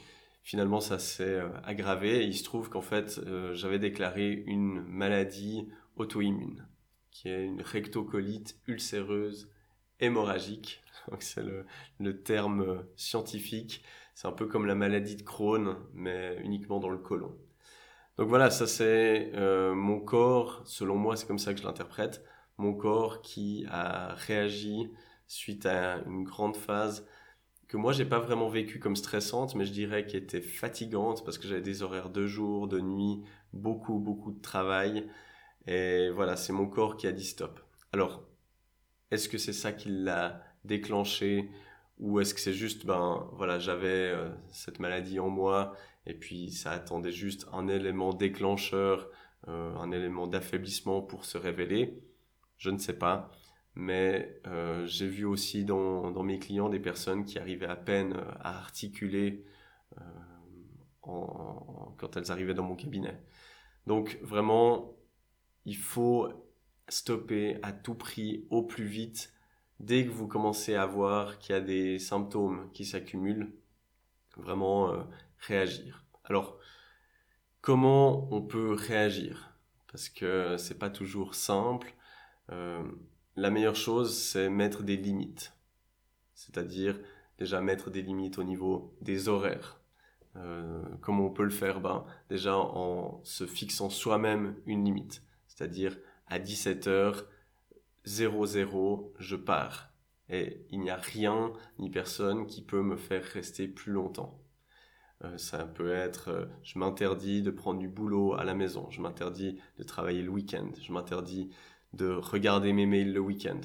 finalement, 0.43 0.79
ça 0.81 0.99
s'est 0.99 1.41
aggravé. 1.63 2.25
Il 2.25 2.35
se 2.35 2.43
trouve 2.43 2.69
qu'en 2.69 2.81
fait, 2.81 3.21
j'avais 3.53 3.79
déclaré 3.79 4.43
une 4.47 4.81
maladie 4.83 5.69
auto-immune 5.95 6.65
qui 7.13 7.29
est 7.29 7.45
une 7.45 7.61
rectocolite 7.61 8.57
ulcéreuse 8.67 9.49
hémorragique. 9.99 10.83
C'est 11.19 11.43
le, 11.99 12.23
terme 12.23 12.83
scientifique. 12.95 13.83
C'est 14.15 14.27
un 14.27 14.31
peu 14.31 14.47
comme 14.47 14.65
la 14.65 14.75
maladie 14.75 15.15
de 15.15 15.23
Crohn, 15.23 15.77
mais 15.93 16.37
uniquement 16.43 16.79
dans 16.79 16.89
le 16.89 16.97
côlon. 16.97 17.35
Donc 18.17 18.29
voilà, 18.29 18.51
ça 18.51 18.67
c'est 18.67 19.31
euh, 19.33 19.73
mon 19.73 19.99
corps, 19.99 20.61
selon 20.65 20.95
moi 20.95 21.15
c'est 21.15 21.25
comme 21.25 21.39
ça 21.39 21.51
que 21.51 21.59
je 21.59 21.65
l'interprète, 21.65 22.23
mon 22.59 22.75
corps 22.75 23.21
qui 23.21 23.65
a 23.71 24.13
réagi 24.13 24.91
suite 25.25 25.65
à 25.65 26.03
une 26.05 26.23
grande 26.23 26.55
phase 26.55 27.07
que 27.67 27.77
moi 27.77 27.91
j'ai 27.91 28.05
pas 28.05 28.19
vraiment 28.19 28.49
vécu 28.49 28.79
comme 28.79 28.95
stressante, 28.95 29.55
mais 29.55 29.65
je 29.65 29.71
dirais 29.71 30.05
qu'elle 30.05 30.21
était 30.23 30.41
fatigante 30.41 31.25
parce 31.25 31.39
que 31.39 31.47
j'avais 31.47 31.61
des 31.61 31.81
horaires 31.81 32.11
de 32.11 32.27
jour, 32.27 32.67
de 32.67 32.79
nuit, 32.79 33.23
beaucoup 33.51 33.97
beaucoup 33.97 34.31
de 34.31 34.41
travail, 34.41 35.09
et 35.67 36.09
voilà, 36.09 36.35
c'est 36.35 36.53
mon 36.53 36.67
corps 36.67 36.97
qui 36.97 37.07
a 37.07 37.11
dit 37.11 37.25
stop. 37.25 37.59
Alors, 37.91 38.23
est-ce 39.11 39.29
que 39.29 39.37
c'est 39.37 39.53
ça 39.53 39.71
qui 39.71 39.89
l'a 39.89 40.41
déclenché 40.65 41.49
ou 41.99 42.19
est-ce 42.19 42.33
que 42.33 42.39
c'est 42.39 42.53
juste, 42.53 42.85
ben 42.85 43.29
voilà, 43.33 43.59
j'avais 43.59 43.87
euh, 43.87 44.29
cette 44.51 44.79
maladie 44.79 45.19
en 45.19 45.29
moi 45.29 45.75
et 46.05 46.13
puis 46.13 46.51
ça 46.51 46.71
attendait 46.71 47.11
juste 47.11 47.47
un 47.53 47.67
élément 47.67 48.13
déclencheur, 48.13 49.09
euh, 49.47 49.75
un 49.77 49.91
élément 49.91 50.27
d'affaiblissement 50.27 51.01
pour 51.01 51.25
se 51.25 51.37
révéler? 51.37 52.01
Je 52.57 52.71
ne 52.71 52.77
sais 52.77 52.97
pas. 52.97 53.31
Mais 53.75 54.39
euh, 54.47 54.85
j'ai 54.85 55.07
vu 55.07 55.25
aussi 55.25 55.65
dans, 55.65 56.11
dans, 56.11 56.23
mes 56.23 56.39
clients 56.39 56.69
des 56.69 56.79
personnes 56.79 57.25
qui 57.25 57.39
arrivaient 57.39 57.67
à 57.67 57.75
peine 57.75 58.15
à 58.39 58.57
articuler 58.57 59.45
quand 61.01 62.15
elles 62.15 62.31
arrivaient 62.31 62.53
dans 62.53 62.63
mon 62.63 62.75
cabinet. 62.75 63.19
Donc 63.87 64.17
vraiment, 64.21 64.95
il 65.65 65.77
faut 65.77 66.29
stopper 66.89 67.57
à 67.63 67.71
tout 67.71 67.95
prix, 67.95 68.45
au 68.49 68.63
plus 68.63 68.85
vite, 68.85 69.33
dès 69.79 70.05
que 70.05 70.11
vous 70.11 70.27
commencez 70.27 70.75
à 70.75 70.85
voir 70.85 71.39
qu'il 71.39 71.53
y 71.53 71.57
a 71.57 71.61
des 71.61 71.99
symptômes 71.99 72.69
qui 72.73 72.85
s'accumulent, 72.85 73.53
vraiment 74.37 74.91
euh, 74.91 75.03
réagir. 75.39 76.05
Alors, 76.23 76.57
comment 77.61 78.33
on 78.33 78.41
peut 78.41 78.73
réagir? 78.73 79.57
Parce 79.91 80.09
que 80.09 80.57
c'est 80.57 80.79
pas 80.79 80.89
toujours 80.89 81.35
simple. 81.35 81.93
Euh, 82.51 82.83
la 83.35 83.49
meilleure 83.49 83.75
chose, 83.75 84.17
c'est 84.17 84.49
mettre 84.49 84.83
des 84.83 84.97
limites. 84.97 85.53
C'est-à-dire 86.33 86.99
déjà 87.37 87.61
mettre 87.61 87.89
des 87.89 88.01
limites 88.01 88.37
au 88.37 88.43
niveau 88.43 88.95
des 89.01 89.27
horaires. 89.27 89.79
Euh, 90.35 90.83
comment 91.01 91.27
on 91.27 91.29
peut 91.29 91.43
le 91.43 91.51
faire? 91.51 91.79
Ben, 91.79 92.05
Déjà 92.29 92.57
en 92.57 93.21
se 93.23 93.45
fixant 93.45 93.89
soi-même 93.89 94.55
une 94.65 94.85
limite. 94.85 95.23
C'est-à-dire 95.55 95.97
à 96.27 96.39
17h, 96.39 97.25
00, 98.05 99.13
je 99.19 99.35
pars. 99.35 99.89
Et 100.29 100.65
il 100.71 100.79
n'y 100.79 100.89
a 100.89 100.97
rien 100.97 101.53
ni 101.79 101.89
personne 101.89 102.47
qui 102.47 102.63
peut 102.63 102.81
me 102.81 102.95
faire 102.95 103.23
rester 103.23 103.67
plus 103.67 103.91
longtemps. 103.91 104.39
Euh, 105.23 105.37
ça 105.37 105.65
peut 105.65 105.93
être, 105.93 106.29
euh, 106.29 106.45
je 106.63 106.79
m'interdis 106.79 107.41
de 107.43 107.51
prendre 107.51 107.79
du 107.79 107.87
boulot 107.87 108.33
à 108.33 108.43
la 108.43 108.55
maison, 108.55 108.89
je 108.89 109.01
m'interdis 109.01 109.59
de 109.77 109.83
travailler 109.83 110.21
le 110.21 110.29
week-end, 110.29 110.69
je 110.81 110.91
m'interdis 110.91 111.51
de 111.93 112.09
regarder 112.09 112.73
mes 112.73 112.85
mails 112.85 113.13
le 113.13 113.19
week-end. 113.19 113.61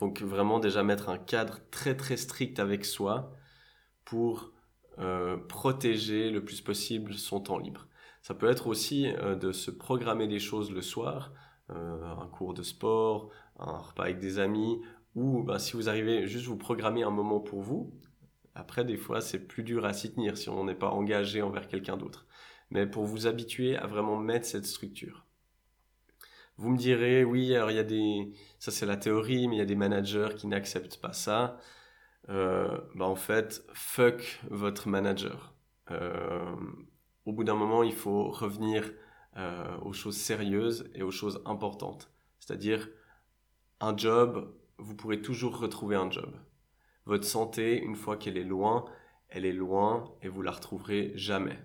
Donc 0.00 0.22
vraiment 0.22 0.58
déjà 0.58 0.82
mettre 0.82 1.10
un 1.10 1.18
cadre 1.18 1.60
très 1.70 1.96
très 1.96 2.16
strict 2.16 2.58
avec 2.58 2.84
soi 2.84 3.36
pour 4.04 4.52
euh, 4.98 5.36
protéger 5.36 6.30
le 6.30 6.42
plus 6.44 6.60
possible 6.60 7.14
son 7.14 7.40
temps 7.40 7.58
libre. 7.58 7.86
Ça 8.22 8.34
peut 8.34 8.48
être 8.48 8.68
aussi 8.68 9.08
euh, 9.08 9.34
de 9.34 9.52
se 9.52 9.70
programmer 9.70 10.28
des 10.28 10.38
choses 10.38 10.70
le 10.70 10.80
soir, 10.80 11.32
euh, 11.70 12.04
un 12.04 12.28
cours 12.28 12.54
de 12.54 12.62
sport, 12.62 13.30
un 13.58 13.78
repas 13.78 14.04
avec 14.04 14.18
des 14.18 14.38
amis, 14.38 14.80
ou 15.14 15.42
bah, 15.42 15.58
si 15.58 15.74
vous 15.74 15.88
arrivez 15.88 16.26
juste 16.26 16.46
vous 16.46 16.56
programmer 16.56 17.02
un 17.02 17.10
moment 17.10 17.40
pour 17.40 17.60
vous. 17.60 17.92
Après, 18.54 18.84
des 18.84 18.96
fois, 18.96 19.20
c'est 19.20 19.46
plus 19.46 19.62
dur 19.64 19.84
à 19.84 19.92
s'y 19.92 20.12
tenir 20.12 20.36
si 20.36 20.48
on 20.48 20.64
n'est 20.64 20.74
pas 20.74 20.90
engagé 20.90 21.42
envers 21.42 21.68
quelqu'un 21.68 21.96
d'autre. 21.96 22.26
Mais 22.70 22.86
pour 22.86 23.04
vous 23.04 23.26
habituer 23.26 23.76
à 23.76 23.86
vraiment 23.86 24.16
mettre 24.16 24.46
cette 24.46 24.66
structure. 24.66 25.26
Vous 26.58 26.70
me 26.70 26.76
direz, 26.76 27.24
oui, 27.24 27.54
alors 27.56 27.70
il 27.70 27.76
y 27.76 27.80
a 27.80 27.84
des, 27.84 28.32
ça 28.58 28.70
c'est 28.70 28.86
la 28.86 28.96
théorie, 28.96 29.48
mais 29.48 29.56
il 29.56 29.58
y 29.58 29.62
a 29.62 29.66
des 29.66 29.74
managers 29.74 30.34
qui 30.36 30.46
n'acceptent 30.46 31.00
pas 31.00 31.12
ça. 31.12 31.58
Euh, 32.28 32.78
bah 32.94 33.06
en 33.06 33.16
fait, 33.16 33.64
fuck 33.74 34.40
votre 34.50 34.88
manager. 34.88 35.54
Euh, 35.90 36.54
au 37.26 37.32
bout 37.32 37.44
d'un 37.44 37.54
moment, 37.54 37.82
il 37.82 37.94
faut 37.94 38.30
revenir 38.30 38.92
euh, 39.36 39.78
aux 39.82 39.92
choses 39.92 40.16
sérieuses 40.16 40.90
et 40.94 41.02
aux 41.02 41.10
choses 41.10 41.42
importantes. 41.46 42.10
C'est-à-dire, 42.38 42.88
un 43.80 43.96
job, 43.96 44.54
vous 44.78 44.94
pourrez 44.94 45.20
toujours 45.20 45.58
retrouver 45.58 45.96
un 45.96 46.10
job. 46.10 46.34
Votre 47.06 47.24
santé, 47.24 47.80
une 47.80 47.96
fois 47.96 48.16
qu'elle 48.16 48.36
est 48.36 48.44
loin, 48.44 48.84
elle 49.28 49.44
est 49.44 49.52
loin 49.52 50.12
et 50.22 50.28
vous 50.28 50.42
la 50.42 50.50
retrouverez 50.50 51.12
jamais. 51.14 51.58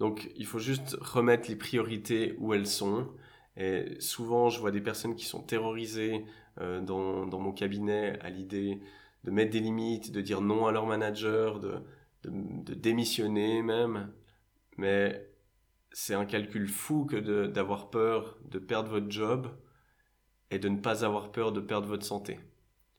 Donc, 0.00 0.30
il 0.36 0.46
faut 0.46 0.58
juste 0.58 0.96
remettre 1.00 1.48
les 1.48 1.56
priorités 1.56 2.34
où 2.38 2.52
elles 2.52 2.66
sont. 2.66 3.08
Et 3.56 3.98
souvent, 4.00 4.50
je 4.50 4.60
vois 4.60 4.70
des 4.70 4.82
personnes 4.82 5.14
qui 5.14 5.24
sont 5.24 5.42
terrorisées 5.42 6.26
euh, 6.60 6.80
dans, 6.80 7.26
dans, 7.26 7.38
mon 7.38 7.52
cabinet 7.52 8.18
à 8.20 8.28
l'idée 8.28 8.80
de 9.24 9.30
mettre 9.30 9.52
des 9.52 9.60
limites, 9.60 10.12
de 10.12 10.20
dire 10.20 10.40
non 10.40 10.66
à 10.66 10.72
leur 10.72 10.86
manager, 10.86 11.60
de, 11.60 11.80
de, 12.26 12.74
démissionner 12.74 13.62
même. 13.62 14.12
Mais 14.76 15.28
c'est 15.92 16.14
un 16.14 16.26
calcul 16.26 16.68
fou 16.68 17.06
que 17.06 17.46
d'avoir 17.46 17.90
peur 17.90 18.38
de 18.44 18.58
perdre 18.58 18.90
votre 18.90 19.10
job 19.10 19.48
est 20.50 20.58
de 20.58 20.68
ne 20.68 20.78
pas 20.78 21.04
avoir 21.04 21.32
peur 21.32 21.52
de 21.52 21.60
perdre 21.60 21.88
votre 21.88 22.04
santé. 22.04 22.38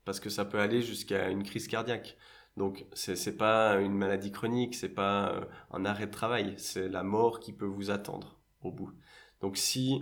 Parce 0.05 0.19
que 0.19 0.29
ça 0.29 0.45
peut 0.45 0.59
aller 0.59 0.81
jusqu'à 0.81 1.29
une 1.29 1.43
crise 1.43 1.67
cardiaque. 1.67 2.17
Donc 2.57 2.85
c'est 2.93 3.37
pas 3.37 3.79
une 3.79 3.93
maladie 3.93 4.31
chronique, 4.31 4.73
c'est 4.73 4.89
pas 4.89 5.31
euh, 5.31 5.45
un 5.71 5.85
arrêt 5.85 6.07
de 6.07 6.11
travail, 6.11 6.55
c'est 6.57 6.89
la 6.89 7.03
mort 7.03 7.39
qui 7.39 7.53
peut 7.53 7.65
vous 7.65 7.91
attendre 7.91 8.39
au 8.61 8.71
bout. 8.71 8.91
Donc 9.41 9.57
si 9.57 10.01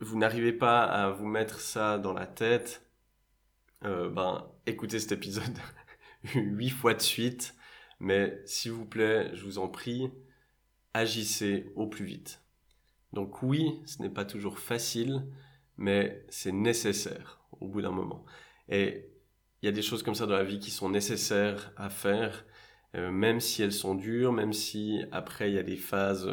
vous 0.00 0.18
n'arrivez 0.18 0.54
pas 0.54 0.82
à 0.84 1.10
vous 1.10 1.26
mettre 1.26 1.60
ça 1.60 1.98
dans 1.98 2.14
la 2.14 2.26
tête, 2.26 2.88
euh, 3.84 4.08
ben 4.08 4.50
écoutez 4.66 4.98
cet 4.98 5.12
épisode 5.12 5.58
huit 6.34 6.70
fois 6.70 6.94
de 6.94 7.02
suite, 7.02 7.54
mais 8.00 8.40
s'il 8.46 8.72
vous 8.72 8.86
plaît, 8.86 9.30
je 9.34 9.44
vous 9.44 9.58
en 9.58 9.68
prie, 9.68 10.10
agissez 10.94 11.72
au 11.74 11.86
plus 11.86 12.04
vite. 12.04 12.42
Donc 13.12 13.42
oui, 13.42 13.80
ce 13.86 14.02
n'est 14.02 14.10
pas 14.10 14.24
toujours 14.24 14.58
facile, 14.58 15.26
mais 15.76 16.24
c'est 16.28 16.52
nécessaire 16.52 17.40
au 17.60 17.68
bout 17.68 17.82
d'un 17.82 17.90
moment. 17.90 18.24
Et 18.68 19.10
il 19.62 19.66
y 19.66 19.68
a 19.68 19.72
des 19.72 19.82
choses 19.82 20.02
comme 20.02 20.14
ça 20.14 20.26
dans 20.26 20.36
la 20.36 20.44
vie 20.44 20.58
qui 20.58 20.70
sont 20.70 20.90
nécessaires 20.90 21.72
à 21.76 21.88
faire, 21.90 22.44
euh, 22.94 23.10
même 23.10 23.40
si 23.40 23.62
elles 23.62 23.72
sont 23.72 23.94
dures, 23.94 24.32
même 24.32 24.52
si 24.52 25.00
après 25.12 25.50
il 25.50 25.54
y 25.54 25.58
a 25.58 25.62
des 25.62 25.76
phases, 25.76 26.28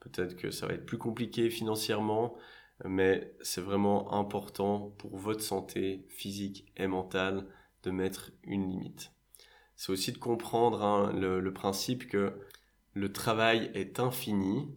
peut-être 0.00 0.36
que 0.36 0.50
ça 0.50 0.66
va 0.66 0.74
être 0.74 0.86
plus 0.86 0.98
compliqué 0.98 1.50
financièrement, 1.50 2.36
mais 2.84 3.34
c'est 3.40 3.60
vraiment 3.60 4.12
important 4.12 4.90
pour 4.98 5.16
votre 5.16 5.42
santé 5.42 6.06
physique 6.08 6.66
et 6.76 6.86
mentale 6.86 7.46
de 7.84 7.90
mettre 7.90 8.32
une 8.42 8.68
limite. 8.68 9.12
C'est 9.76 9.92
aussi 9.92 10.12
de 10.12 10.18
comprendre 10.18 10.82
hein, 10.84 11.12
le, 11.12 11.52
principe 11.52 12.08
que 12.08 12.32
le 12.92 13.12
travail 13.12 13.70
est 13.74 14.00
infini 14.00 14.68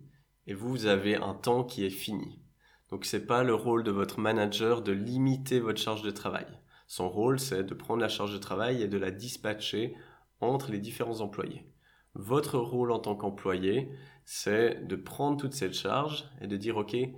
et 0.47 0.53
vous, 0.53 0.69
vous 0.69 0.85
avez 0.85 1.15
un 1.15 1.33
temps 1.33 1.63
qui 1.63 1.85
est 1.85 1.91
fini. 1.91 2.41
Donc 2.89 3.05
c'est 3.05 3.25
pas 3.25 3.43
le 3.43 3.53
rôle 3.53 3.83
de 3.83 3.91
votre 3.91 4.19
manager 4.19 4.81
de 4.81 4.91
limiter 4.91 5.59
votre 5.59 5.79
charge 5.79 6.01
de 6.01 6.11
travail. 6.11 6.47
Son 6.87 7.09
rôle, 7.09 7.39
c'est 7.39 7.63
de 7.63 7.73
prendre 7.73 8.01
la 8.01 8.07
charge 8.07 8.33
de 8.33 8.37
travail 8.37 8.81
et 8.81 8.87
de 8.87 8.97
la 8.97 9.11
dispatcher 9.11 9.95
entre 10.39 10.71
les 10.71 10.79
différents 10.79 11.19
employés. 11.19 11.69
Votre 12.13 12.57
rôle 12.57 12.91
en 12.91 12.99
tant 12.99 13.15
qu'employé, 13.15 13.91
c'est 14.25 14.87
de 14.87 14.95
prendre 14.95 15.37
toute 15.37 15.53
cette 15.53 15.73
charge 15.73 16.29
et 16.41 16.47
de 16.47 16.57
dire, 16.57 16.77
OK, 16.77 16.93
il 16.93 17.13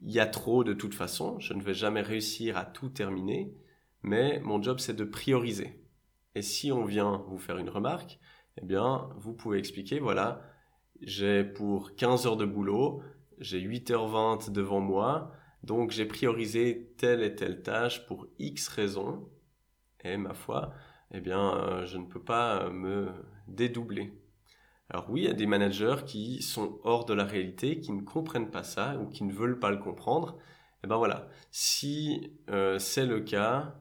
y 0.00 0.18
a 0.18 0.26
trop 0.26 0.64
de 0.64 0.72
toute 0.72 0.94
façon, 0.94 1.38
je 1.38 1.54
ne 1.54 1.62
vais 1.62 1.74
jamais 1.74 2.00
réussir 2.00 2.56
à 2.56 2.64
tout 2.64 2.88
terminer, 2.88 3.54
mais 4.02 4.40
mon 4.40 4.60
job, 4.60 4.80
c'est 4.80 4.96
de 4.96 5.04
prioriser. 5.04 5.81
Et 6.34 6.42
si 6.42 6.72
on 6.72 6.84
vient 6.84 7.24
vous 7.28 7.38
faire 7.38 7.58
une 7.58 7.68
remarque, 7.68 8.18
eh 8.60 8.64
bien, 8.64 9.08
vous 9.16 9.32
pouvez 9.32 9.58
expliquer, 9.58 9.98
voilà, 9.98 10.42
j'ai 11.00 11.44
pour 11.44 11.94
15 11.94 12.26
heures 12.26 12.36
de 12.36 12.46
boulot, 12.46 13.02
j'ai 13.38 13.60
8h20 13.60 14.50
devant 14.50 14.80
moi, 14.80 15.32
donc 15.62 15.90
j'ai 15.90 16.06
priorisé 16.06 16.94
telle 16.98 17.22
et 17.22 17.34
telle 17.34 17.62
tâche 17.62 18.06
pour 18.06 18.26
X 18.38 18.68
raisons, 18.68 19.28
et 20.04 20.16
ma 20.16 20.34
foi, 20.34 20.72
eh 21.12 21.20
bien, 21.20 21.54
euh, 21.56 21.86
je 21.86 21.98
ne 21.98 22.06
peux 22.06 22.22
pas 22.22 22.70
me 22.70 23.10
dédoubler. 23.46 24.12
Alors 24.90 25.08
oui, 25.10 25.22
il 25.22 25.24
y 25.24 25.30
a 25.30 25.34
des 25.34 25.46
managers 25.46 26.04
qui 26.06 26.42
sont 26.42 26.78
hors 26.84 27.04
de 27.04 27.14
la 27.14 27.24
réalité, 27.24 27.80
qui 27.80 27.92
ne 27.92 28.02
comprennent 28.02 28.50
pas 28.50 28.62
ça 28.62 28.98
ou 28.98 29.06
qui 29.06 29.24
ne 29.24 29.32
veulent 29.32 29.58
pas 29.58 29.70
le 29.70 29.78
comprendre. 29.78 30.36
Et 30.38 30.84
eh 30.84 30.88
ben 30.88 30.96
voilà, 30.96 31.28
si 31.50 32.32
euh, 32.50 32.78
c'est 32.78 33.06
le 33.06 33.20
cas, 33.20 33.80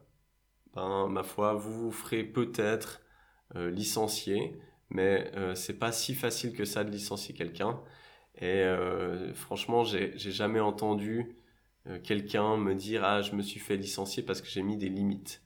ben 0.75 1.07
ma 1.09 1.23
foi, 1.23 1.53
vous 1.53 1.73
vous 1.73 1.91
ferez 1.91 2.23
peut-être 2.23 3.01
euh, 3.55 3.69
licencier, 3.71 4.57
mais 4.89 5.31
euh, 5.35 5.55
c'est 5.55 5.77
pas 5.77 5.91
si 5.91 6.15
facile 6.15 6.53
que 6.53 6.65
ça 6.65 6.83
de 6.83 6.91
licencier 6.91 7.33
quelqu'un. 7.35 7.81
Et 8.35 8.63
euh, 8.63 9.33
franchement, 9.33 9.83
j'ai 9.83 10.17
jamais 10.17 10.59
entendu 10.59 11.35
quelqu'un 12.03 12.57
me 12.57 12.75
dire 12.75 13.03
ah 13.03 13.21
je 13.21 13.35
me 13.35 13.41
suis 13.41 13.59
fait 13.59 13.75
licencier 13.75 14.23
parce 14.23 14.41
que 14.41 14.47
j'ai 14.47 14.63
mis 14.63 14.77
des 14.77 14.89
limites. 14.89 15.41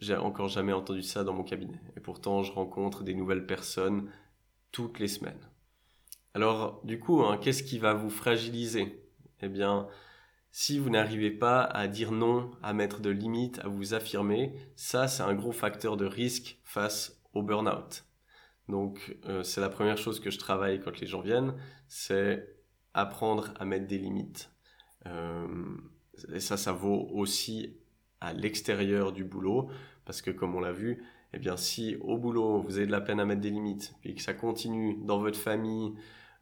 J'ai 0.00 0.16
encore 0.16 0.48
jamais 0.48 0.72
entendu 0.72 1.02
ça 1.02 1.24
dans 1.24 1.32
mon 1.34 1.44
cabinet. 1.44 1.80
Et 1.96 2.00
pourtant, 2.00 2.42
je 2.42 2.52
rencontre 2.52 3.04
des 3.04 3.14
nouvelles 3.14 3.46
personnes 3.46 4.10
toutes 4.72 4.98
les 4.98 5.08
semaines. 5.08 5.48
Alors, 6.34 6.80
du 6.84 6.98
coup, 6.98 7.22
hein, 7.22 7.38
qu'est-ce 7.38 7.62
qui 7.62 7.78
va 7.78 7.94
vous 7.94 8.10
fragiliser? 8.10 9.06
Eh 9.42 9.48
bien, 9.48 9.88
si 10.52 10.78
vous 10.78 10.90
n'arrivez 10.90 11.30
pas 11.30 11.62
à 11.62 11.88
dire 11.88 12.12
non, 12.12 12.50
à 12.62 12.74
mettre 12.74 13.00
de 13.00 13.08
limites, 13.08 13.58
à 13.60 13.68
vous 13.68 13.94
affirmer, 13.94 14.54
ça, 14.76 15.08
c'est 15.08 15.22
un 15.22 15.34
gros 15.34 15.52
facteur 15.52 15.96
de 15.96 16.04
risque 16.04 16.60
face 16.62 17.22
au 17.32 17.42
burn-out. 17.42 18.04
Donc 18.68 19.16
euh, 19.26 19.42
c'est 19.42 19.62
la 19.62 19.70
première 19.70 19.96
chose 19.96 20.20
que 20.20 20.30
je 20.30 20.38
travaille 20.38 20.80
quand 20.80 21.00
les 21.00 21.06
gens 21.06 21.22
viennent, 21.22 21.54
c'est 21.88 22.54
apprendre 22.92 23.54
à 23.58 23.64
mettre 23.64 23.86
des 23.86 23.98
limites. 23.98 24.50
Euh, 25.06 25.46
et 26.32 26.40
ça, 26.40 26.58
ça 26.58 26.72
vaut 26.72 27.08
aussi 27.12 27.78
à 28.20 28.34
l'extérieur 28.34 29.12
du 29.12 29.24
boulot, 29.24 29.70
parce 30.04 30.20
que 30.20 30.30
comme 30.30 30.54
on 30.54 30.60
l'a 30.60 30.72
vu, 30.72 31.02
eh 31.32 31.38
bien 31.38 31.56
si 31.56 31.96
au 32.02 32.18
boulot 32.18 32.60
vous 32.60 32.76
avez 32.76 32.86
de 32.86 32.92
la 32.92 33.00
peine 33.00 33.20
à 33.20 33.24
mettre 33.24 33.40
des 33.40 33.50
limites, 33.50 33.94
puis 34.02 34.14
que 34.14 34.22
ça 34.22 34.34
continue 34.34 34.98
dans 35.02 35.18
votre 35.18 35.38
famille, 35.38 35.94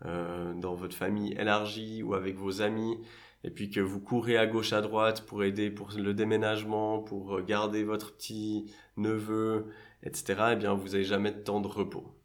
euh, 0.05 0.53
dans 0.55 0.75
votre 0.75 0.97
famille 0.97 1.33
élargie 1.35 2.03
ou 2.03 2.15
avec 2.15 2.37
vos 2.37 2.61
amis, 2.61 2.99
et 3.43 3.51
puis 3.51 3.71
que 3.71 3.81
vous 3.81 4.01
courez 4.01 4.37
à 4.37 4.47
gauche 4.47 4.73
à 4.73 4.81
droite 4.81 5.27
pour 5.27 5.45
aider 5.45 5.71
pour 5.71 5.91
le 5.97 6.15
déménagement, 6.15 7.01
pour 7.01 7.41
garder 7.43 7.85
votre 7.85 8.15
petit 8.15 8.73
neveu, 8.97 9.67
etc., 10.03 10.51
eh 10.53 10.57
bien, 10.57 10.75
vous 10.75 10.89
n'avez 10.89 11.05
jamais 11.05 11.33
de 11.33 11.41
temps 11.41 11.61
de 11.61 11.69
repos. 11.69 12.17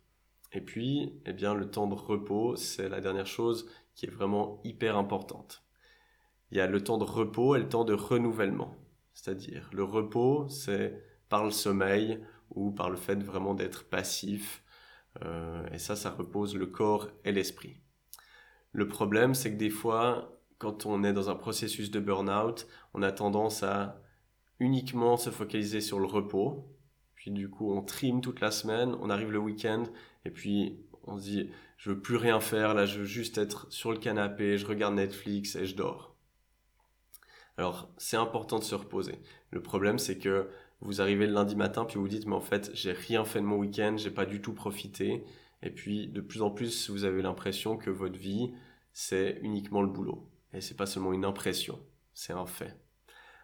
Et 0.51 0.61
puis, 0.61 1.21
eh 1.25 1.33
bien, 1.33 1.53
le 1.53 1.69
temps 1.69 1.87
de 1.87 1.95
repos, 1.95 2.55
c'est 2.55 2.89
la 2.89 3.01
dernière 3.01 3.27
chose 3.27 3.69
qui 3.93 4.05
est 4.05 4.09
vraiment 4.09 4.61
hyper 4.63 4.97
importante. 4.97 5.63
Il 6.51 6.57
y 6.57 6.61
a 6.61 6.67
le 6.67 6.83
temps 6.83 6.97
de 6.97 7.03
repos 7.03 7.55
et 7.55 7.59
le 7.59 7.69
temps 7.69 7.85
de 7.85 7.93
renouvellement. 7.93 8.75
C'est-à-dire, 9.13 9.69
le 9.73 9.83
repos, 9.83 10.47
c'est 10.49 11.01
par 11.29 11.43
le 11.43 11.51
sommeil 11.51 12.23
ou 12.51 12.71
par 12.71 12.89
le 12.89 12.97
fait 12.97 13.21
vraiment 13.21 13.53
d'être 13.53 13.89
passif. 13.89 14.63
Euh, 15.23 15.65
et 15.71 15.77
ça, 15.77 15.95
ça 15.95 16.11
repose 16.11 16.55
le 16.55 16.67
corps 16.67 17.09
et 17.23 17.31
l'esprit. 17.31 17.81
Le 18.71 18.87
problème, 18.87 19.33
c'est 19.33 19.51
que 19.51 19.57
des 19.57 19.69
fois, 19.69 20.34
quand 20.57 20.85
on 20.85 21.03
est 21.03 21.13
dans 21.13 21.29
un 21.29 21.35
processus 21.35 21.91
de 21.91 21.99
burn-out, 21.99 22.67
on 22.93 23.01
a 23.01 23.11
tendance 23.11 23.63
à 23.63 24.01
uniquement 24.59 25.17
se 25.17 25.29
focaliser 25.29 25.81
sur 25.81 25.99
le 25.99 26.05
repos, 26.05 26.65
puis 27.15 27.31
du 27.31 27.49
coup, 27.49 27.73
on 27.73 27.81
trime 27.81 28.21
toute 28.21 28.39
la 28.39 28.51
semaine, 28.51 28.95
on 29.01 29.09
arrive 29.09 29.31
le 29.31 29.39
week-end, 29.39 29.83
et 30.23 30.31
puis 30.31 30.79
on 31.03 31.17
se 31.17 31.23
dit, 31.23 31.49
je 31.77 31.91
veux 31.91 31.99
plus 31.99 32.15
rien 32.15 32.39
faire, 32.39 32.73
là, 32.73 32.85
je 32.85 32.99
veux 32.99 33.05
juste 33.05 33.37
être 33.37 33.71
sur 33.71 33.91
le 33.91 33.97
canapé, 33.97 34.57
je 34.57 34.65
regarde 34.65 34.95
Netflix 34.95 35.55
et 35.55 35.65
je 35.65 35.75
dors. 35.75 36.15
Alors, 37.57 37.89
c'est 37.97 38.17
important 38.17 38.59
de 38.59 38.63
se 38.63 38.75
reposer. 38.75 39.19
Le 39.51 39.61
problème, 39.61 39.97
c'est 39.97 40.17
que 40.17 40.49
vous 40.81 41.01
arrivez 41.01 41.25
le 41.25 41.33
lundi 41.33 41.55
matin, 41.55 41.85
puis 41.85 41.99
vous 41.99 42.07
dites, 42.07 42.25
mais 42.25 42.35
en 42.35 42.41
fait, 42.41 42.69
j'ai 42.73 42.91
rien 42.91 43.23
fait 43.23 43.39
de 43.39 43.45
mon 43.45 43.57
week-end, 43.57 43.95
j'ai 43.97 44.11
pas 44.11 44.25
du 44.25 44.41
tout 44.41 44.53
profité. 44.53 45.25
Et 45.61 45.69
puis, 45.69 46.07
de 46.07 46.21
plus 46.21 46.41
en 46.41 46.51
plus, 46.51 46.89
vous 46.89 47.05
avez 47.05 47.21
l'impression 47.21 47.77
que 47.77 47.89
votre 47.89 48.19
vie, 48.19 48.51
c'est 48.93 49.39
uniquement 49.41 49.81
le 49.81 49.87
boulot. 49.87 50.29
Et 50.55 50.61
c'est 50.61 50.77
pas 50.77 50.85
seulement 50.85 51.13
une 51.13 51.25
impression, 51.25 51.79
c'est 52.13 52.33
un 52.33 52.45
fait. 52.45 52.79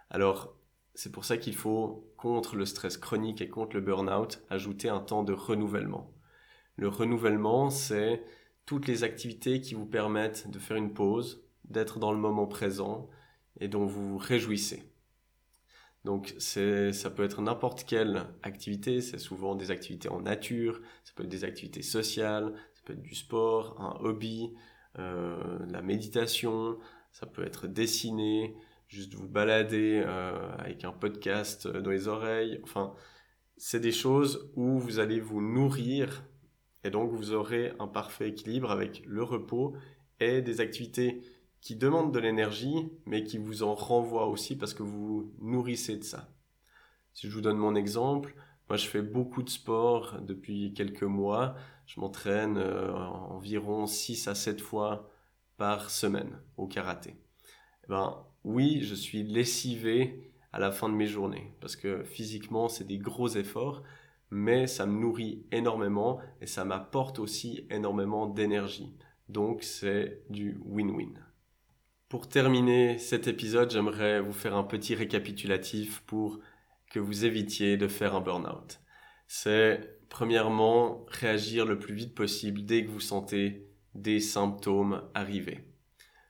Alors, 0.09 0.55
c'est 0.95 1.11
pour 1.11 1.25
ça 1.25 1.37
qu'il 1.37 1.55
faut, 1.55 2.13
contre 2.17 2.55
le 2.55 2.65
stress 2.65 2.97
chronique 2.97 3.41
et 3.41 3.49
contre 3.49 3.75
le 3.75 3.81
burn-out, 3.81 4.41
ajouter 4.49 4.89
un 4.89 4.99
temps 4.99 5.23
de 5.23 5.33
renouvellement. 5.33 6.13
Le 6.77 6.87
renouvellement, 6.87 7.69
c'est 7.69 8.23
toutes 8.65 8.87
les 8.87 9.03
activités 9.03 9.59
qui 9.59 9.73
vous 9.73 9.85
permettent 9.85 10.49
de 10.49 10.59
faire 10.59 10.77
une 10.77 10.93
pause, 10.93 11.43
d'être 11.65 11.99
dans 11.99 12.11
le 12.11 12.17
moment 12.17 12.47
présent 12.47 13.09
et 13.59 13.67
dont 13.67 13.85
vous 13.85 14.11
vous 14.11 14.17
réjouissez. 14.17 14.91
Donc 16.05 16.33
ça 16.39 17.09
peut 17.09 17.23
être 17.23 17.41
n'importe 17.41 17.83
quelle 17.83 18.25
activité, 18.41 19.01
c'est 19.01 19.19
souvent 19.19 19.55
des 19.55 19.69
activités 19.69 20.09
en 20.09 20.21
nature, 20.21 20.81
ça 21.03 21.13
peut 21.15 21.23
être 21.23 21.29
des 21.29 21.43
activités 21.43 21.83
sociales, 21.83 22.53
ça 22.73 22.81
peut 22.85 22.93
être 22.93 23.01
du 23.03 23.15
sport, 23.15 23.79
un 23.79 24.03
hobby, 24.03 24.51
euh, 24.99 25.59
la 25.69 25.81
méditation, 25.81 26.77
ça 27.11 27.25
peut 27.25 27.43
être 27.43 27.67
dessiner, 27.67 28.55
juste 28.87 29.13
vous 29.13 29.27
balader 29.27 30.03
euh, 30.05 30.51
avec 30.57 30.83
un 30.83 30.91
podcast 30.91 31.65
euh, 31.65 31.81
dans 31.81 31.91
les 31.91 32.07
oreilles. 32.07 32.59
Enfin, 32.63 32.93
c'est 33.57 33.79
des 33.79 33.91
choses 33.91 34.51
où 34.55 34.79
vous 34.79 34.99
allez 34.99 35.19
vous 35.19 35.41
nourrir 35.41 36.23
et 36.83 36.89
donc 36.89 37.11
vous 37.11 37.31
aurez 37.31 37.73
un 37.79 37.87
parfait 37.87 38.29
équilibre 38.29 38.71
avec 38.71 39.03
le 39.05 39.23
repos 39.23 39.75
et 40.19 40.41
des 40.41 40.61
activités 40.61 41.21
qui 41.61 41.75
demandent 41.75 42.13
de 42.13 42.19
l'énergie 42.19 42.89
mais 43.05 43.23
qui 43.23 43.37
vous 43.37 43.63
en 43.63 43.75
renvoient 43.75 44.27
aussi 44.27 44.57
parce 44.57 44.73
que 44.73 44.83
vous 44.83 45.07
vous 45.07 45.33
nourrissez 45.39 45.97
de 45.97 46.03
ça. 46.03 46.33
Si 47.13 47.29
je 47.29 47.33
vous 47.33 47.41
donne 47.41 47.57
mon 47.57 47.75
exemple, 47.75 48.35
moi 48.67 48.77
je 48.77 48.87
fais 48.87 49.01
beaucoup 49.01 49.43
de 49.43 49.49
sport 49.49 50.19
depuis 50.21 50.73
quelques 50.73 51.03
mois. 51.03 51.55
Je 51.85 51.99
m'entraîne 51.99 52.57
euh, 52.57 52.93
environ 52.93 53.85
6 53.85 54.27
à 54.27 54.35
7 54.35 54.61
fois 54.61 55.10
par 55.61 55.91
semaine 55.91 56.39
au 56.57 56.65
karaté. 56.65 57.13
Eh 57.83 57.87
ben, 57.87 58.25
oui, 58.43 58.81
je 58.81 58.95
suis 58.95 59.21
lessivé 59.21 60.33
à 60.51 60.57
la 60.57 60.71
fin 60.71 60.89
de 60.89 60.95
mes 60.95 61.05
journées 61.05 61.53
parce 61.61 61.75
que 61.75 62.03
physiquement, 62.03 62.67
c'est 62.67 62.87
des 62.87 62.97
gros 62.97 63.27
efforts, 63.27 63.83
mais 64.31 64.65
ça 64.65 64.87
me 64.87 64.99
nourrit 64.99 65.45
énormément 65.51 66.19
et 66.41 66.47
ça 66.47 66.65
m'apporte 66.65 67.19
aussi 67.19 67.67
énormément 67.69 68.25
d'énergie. 68.25 68.97
Donc, 69.29 69.61
c'est 69.61 70.23
du 70.31 70.59
win-win. 70.65 71.13
Pour 72.09 72.27
terminer 72.27 72.97
cet 72.97 73.27
épisode, 73.27 73.69
j'aimerais 73.69 74.19
vous 74.19 74.33
faire 74.33 74.55
un 74.55 74.63
petit 74.63 74.95
récapitulatif 74.95 76.01
pour 76.07 76.39
que 76.89 76.99
vous 76.99 77.23
évitiez 77.23 77.77
de 77.77 77.87
faire 77.87 78.15
un 78.15 78.21
burn-out. 78.21 78.79
C'est 79.27 79.99
premièrement 80.09 81.05
réagir 81.07 81.67
le 81.67 81.77
plus 81.77 81.93
vite 81.93 82.15
possible 82.15 82.65
dès 82.65 82.83
que 82.83 82.89
vous 82.89 82.99
sentez 82.99 83.70
des 83.95 84.19
symptômes 84.19 85.03
arriver. 85.13 85.65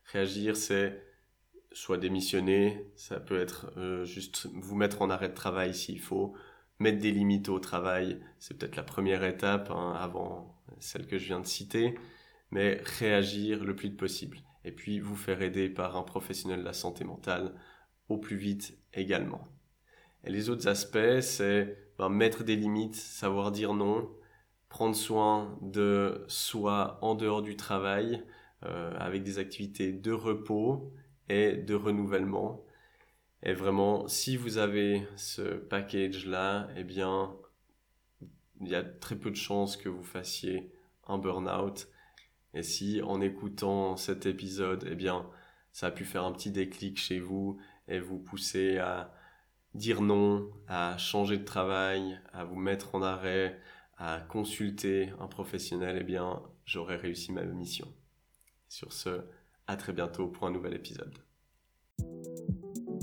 Réagir, 0.05 0.55
c'est 0.55 1.01
soit 1.71 1.97
démissionner, 1.97 2.85
ça 2.95 3.19
peut 3.19 3.39
être 3.39 3.71
euh, 3.77 4.03
juste 4.03 4.47
vous 4.53 4.75
mettre 4.75 5.01
en 5.01 5.09
arrêt 5.09 5.29
de 5.29 5.33
travail 5.33 5.73
s'il 5.73 5.99
faut, 5.99 6.35
mettre 6.79 6.99
des 6.99 7.11
limites 7.11 7.49
au 7.49 7.59
travail, 7.59 8.19
c'est 8.39 8.57
peut-être 8.57 8.75
la 8.75 8.83
première 8.83 9.23
étape 9.23 9.71
hein, 9.71 9.93
avant 9.97 10.61
celle 10.79 11.07
que 11.07 11.17
je 11.17 11.27
viens 11.27 11.39
de 11.39 11.45
citer, 11.45 11.95
mais 12.49 12.81
réagir 12.99 13.63
le 13.63 13.75
plus 13.75 13.89
vite 13.89 13.97
possible 13.97 14.39
et 14.65 14.71
puis 14.71 14.99
vous 14.99 15.15
faire 15.15 15.41
aider 15.41 15.69
par 15.69 15.95
un 15.95 16.03
professionnel 16.03 16.59
de 16.59 16.65
la 16.65 16.73
santé 16.73 17.03
mentale 17.03 17.53
au 18.09 18.17
plus 18.17 18.35
vite 18.35 18.77
également. 18.93 19.43
Et 20.23 20.29
les 20.29 20.49
autres 20.49 20.67
aspects, 20.67 21.21
c'est 21.21 21.77
ben, 21.97 22.09
mettre 22.09 22.43
des 22.43 22.55
limites, 22.55 22.95
savoir 22.95 23.51
dire 23.51 23.73
non, 23.73 24.11
prendre 24.71 24.95
soin 24.95 25.59
de 25.61 26.23
soi 26.29 26.97
en 27.01 27.13
dehors 27.13 27.41
du 27.41 27.57
travail, 27.57 28.23
euh, 28.63 28.97
avec 28.97 29.21
des 29.21 29.37
activités 29.37 29.91
de 29.91 30.13
repos 30.13 30.93
et 31.27 31.57
de 31.57 31.75
renouvellement. 31.75 32.63
Et 33.43 33.53
vraiment, 33.53 34.07
si 34.07 34.37
vous 34.37 34.57
avez 34.57 35.05
ce 35.17 35.41
package-là, 35.41 36.69
eh 36.77 36.85
bien, 36.85 37.35
il 38.61 38.69
y 38.69 38.75
a 38.75 38.83
très 38.83 39.17
peu 39.17 39.29
de 39.29 39.35
chances 39.35 39.75
que 39.75 39.89
vous 39.89 40.03
fassiez 40.03 40.71
un 41.05 41.17
burn-out 41.17 41.89
et 42.53 42.63
si 42.63 43.01
en 43.01 43.19
écoutant 43.19 43.97
cet 43.97 44.25
épisode, 44.25 44.87
eh 44.89 44.95
bien, 44.95 45.29
ça 45.73 45.87
a 45.87 45.91
pu 45.91 46.05
faire 46.05 46.23
un 46.23 46.31
petit 46.31 46.51
déclic 46.51 46.97
chez 46.97 47.19
vous 47.19 47.59
et 47.89 47.99
vous 47.99 48.19
pousser 48.19 48.77
à 48.77 49.13
dire 49.73 50.01
non, 50.01 50.49
à 50.67 50.97
changer 50.97 51.37
de 51.37 51.45
travail, 51.45 52.19
à 52.31 52.45
vous 52.45 52.57
mettre 52.57 52.95
en 52.95 53.01
arrêt, 53.01 53.59
à 54.01 54.19
consulter 54.19 55.11
un 55.19 55.27
professionnel, 55.27 55.97
eh 56.01 56.03
bien, 56.03 56.41
j'aurai 56.65 56.95
réussi 56.95 57.31
ma 57.31 57.43
mission. 57.43 57.87
Sur 58.67 58.93
ce, 58.93 59.21
à 59.67 59.75
très 59.75 59.93
bientôt 59.93 60.27
pour 60.27 60.47
un 60.47 60.51
nouvel 60.51 60.73
épisode. 60.73 61.13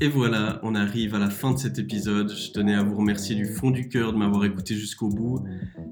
Et 0.01 0.09
voilà, 0.09 0.59
on 0.65 0.75
arrive 0.75 1.15
à 1.15 1.19
la 1.21 1.31
fin 1.31 1.53
de 1.53 1.59
cet 1.59 1.79
épisode. 1.79 2.33
Je 2.35 2.51
tenais 2.51 2.75
à 2.75 2.83
vous 2.83 2.97
remercier 2.97 3.37
du 3.37 3.47
fond 3.47 3.71
du 3.71 3.89
cœur 3.89 4.13
de 4.13 4.19
m'avoir 4.19 4.45
écouté 4.45 4.75
jusqu'au 4.75 5.09
bout. 5.09 5.45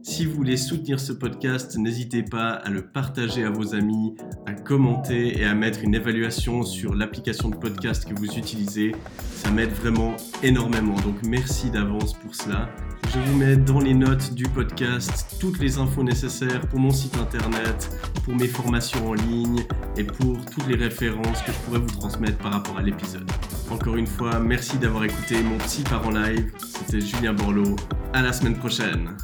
Si 0.03 0.25
vous 0.25 0.35
voulez 0.35 0.57
soutenir 0.57 0.99
ce 0.99 1.13
podcast, 1.13 1.77
n'hésitez 1.77 2.25
pas 2.25 2.51
à 2.51 2.71
le 2.71 2.91
partager 2.91 3.45
à 3.45 3.51
vos 3.51 3.77
amis, 3.77 4.17
à 4.45 4.55
commenter 4.55 5.39
et 5.39 5.45
à 5.45 5.55
mettre 5.55 5.85
une 5.85 5.95
évaluation 5.95 6.63
sur 6.63 6.95
l'application 6.95 7.49
de 7.49 7.57
podcast 7.57 8.09
que 8.09 8.15
vous 8.15 8.37
utilisez. 8.37 8.93
Ça 9.35 9.53
m'aide 9.53 9.71
vraiment 9.71 10.17
énormément. 10.43 10.97
Donc 11.01 11.23
merci 11.25 11.71
d'avance 11.71 12.15
pour 12.15 12.35
cela. 12.35 12.69
Je 13.13 13.19
vous 13.21 13.37
mets 13.39 13.57
dans 13.57 13.79
les 13.79 13.95
notes 13.95 14.35
du 14.35 14.45
podcast 14.45 15.37
toutes 15.39 15.59
les 15.61 15.79
infos 15.79 16.03
nécessaires 16.03 16.61
pour 16.69 16.81
mon 16.81 16.91
site 16.91 17.17
internet, 17.17 17.91
pour 18.25 18.35
mes 18.35 18.49
formations 18.49 19.11
en 19.11 19.15
ligne 19.15 19.65
et 19.97 20.05
pour 20.05 20.45
toutes 20.47 20.67
les 20.67 20.77
références 20.77 21.43
que 21.43 21.53
je 21.53 21.59
pourrais 21.59 21.79
vous 21.79 21.91
transmettre 21.91 22.39
par 22.39 22.53
rapport 22.53 22.79
à 22.79 22.83
l'épisode. 22.83 23.31
Encore 23.71 23.97
une 23.97 24.07
fois, 24.07 24.41
merci 24.41 24.77
d'avoir 24.79 25.05
écouté 25.05 25.43
mon 25.43 25.59
petit 25.59 25.83
part 25.83 26.07
en 26.07 26.11
live. 26.11 26.51
C'était 26.59 27.01
Julien 27.01 27.33
Borloo. 27.33 27.77
À 28.13 28.23
la 28.23 28.33
semaine 28.33 28.57
prochaine. 28.57 29.17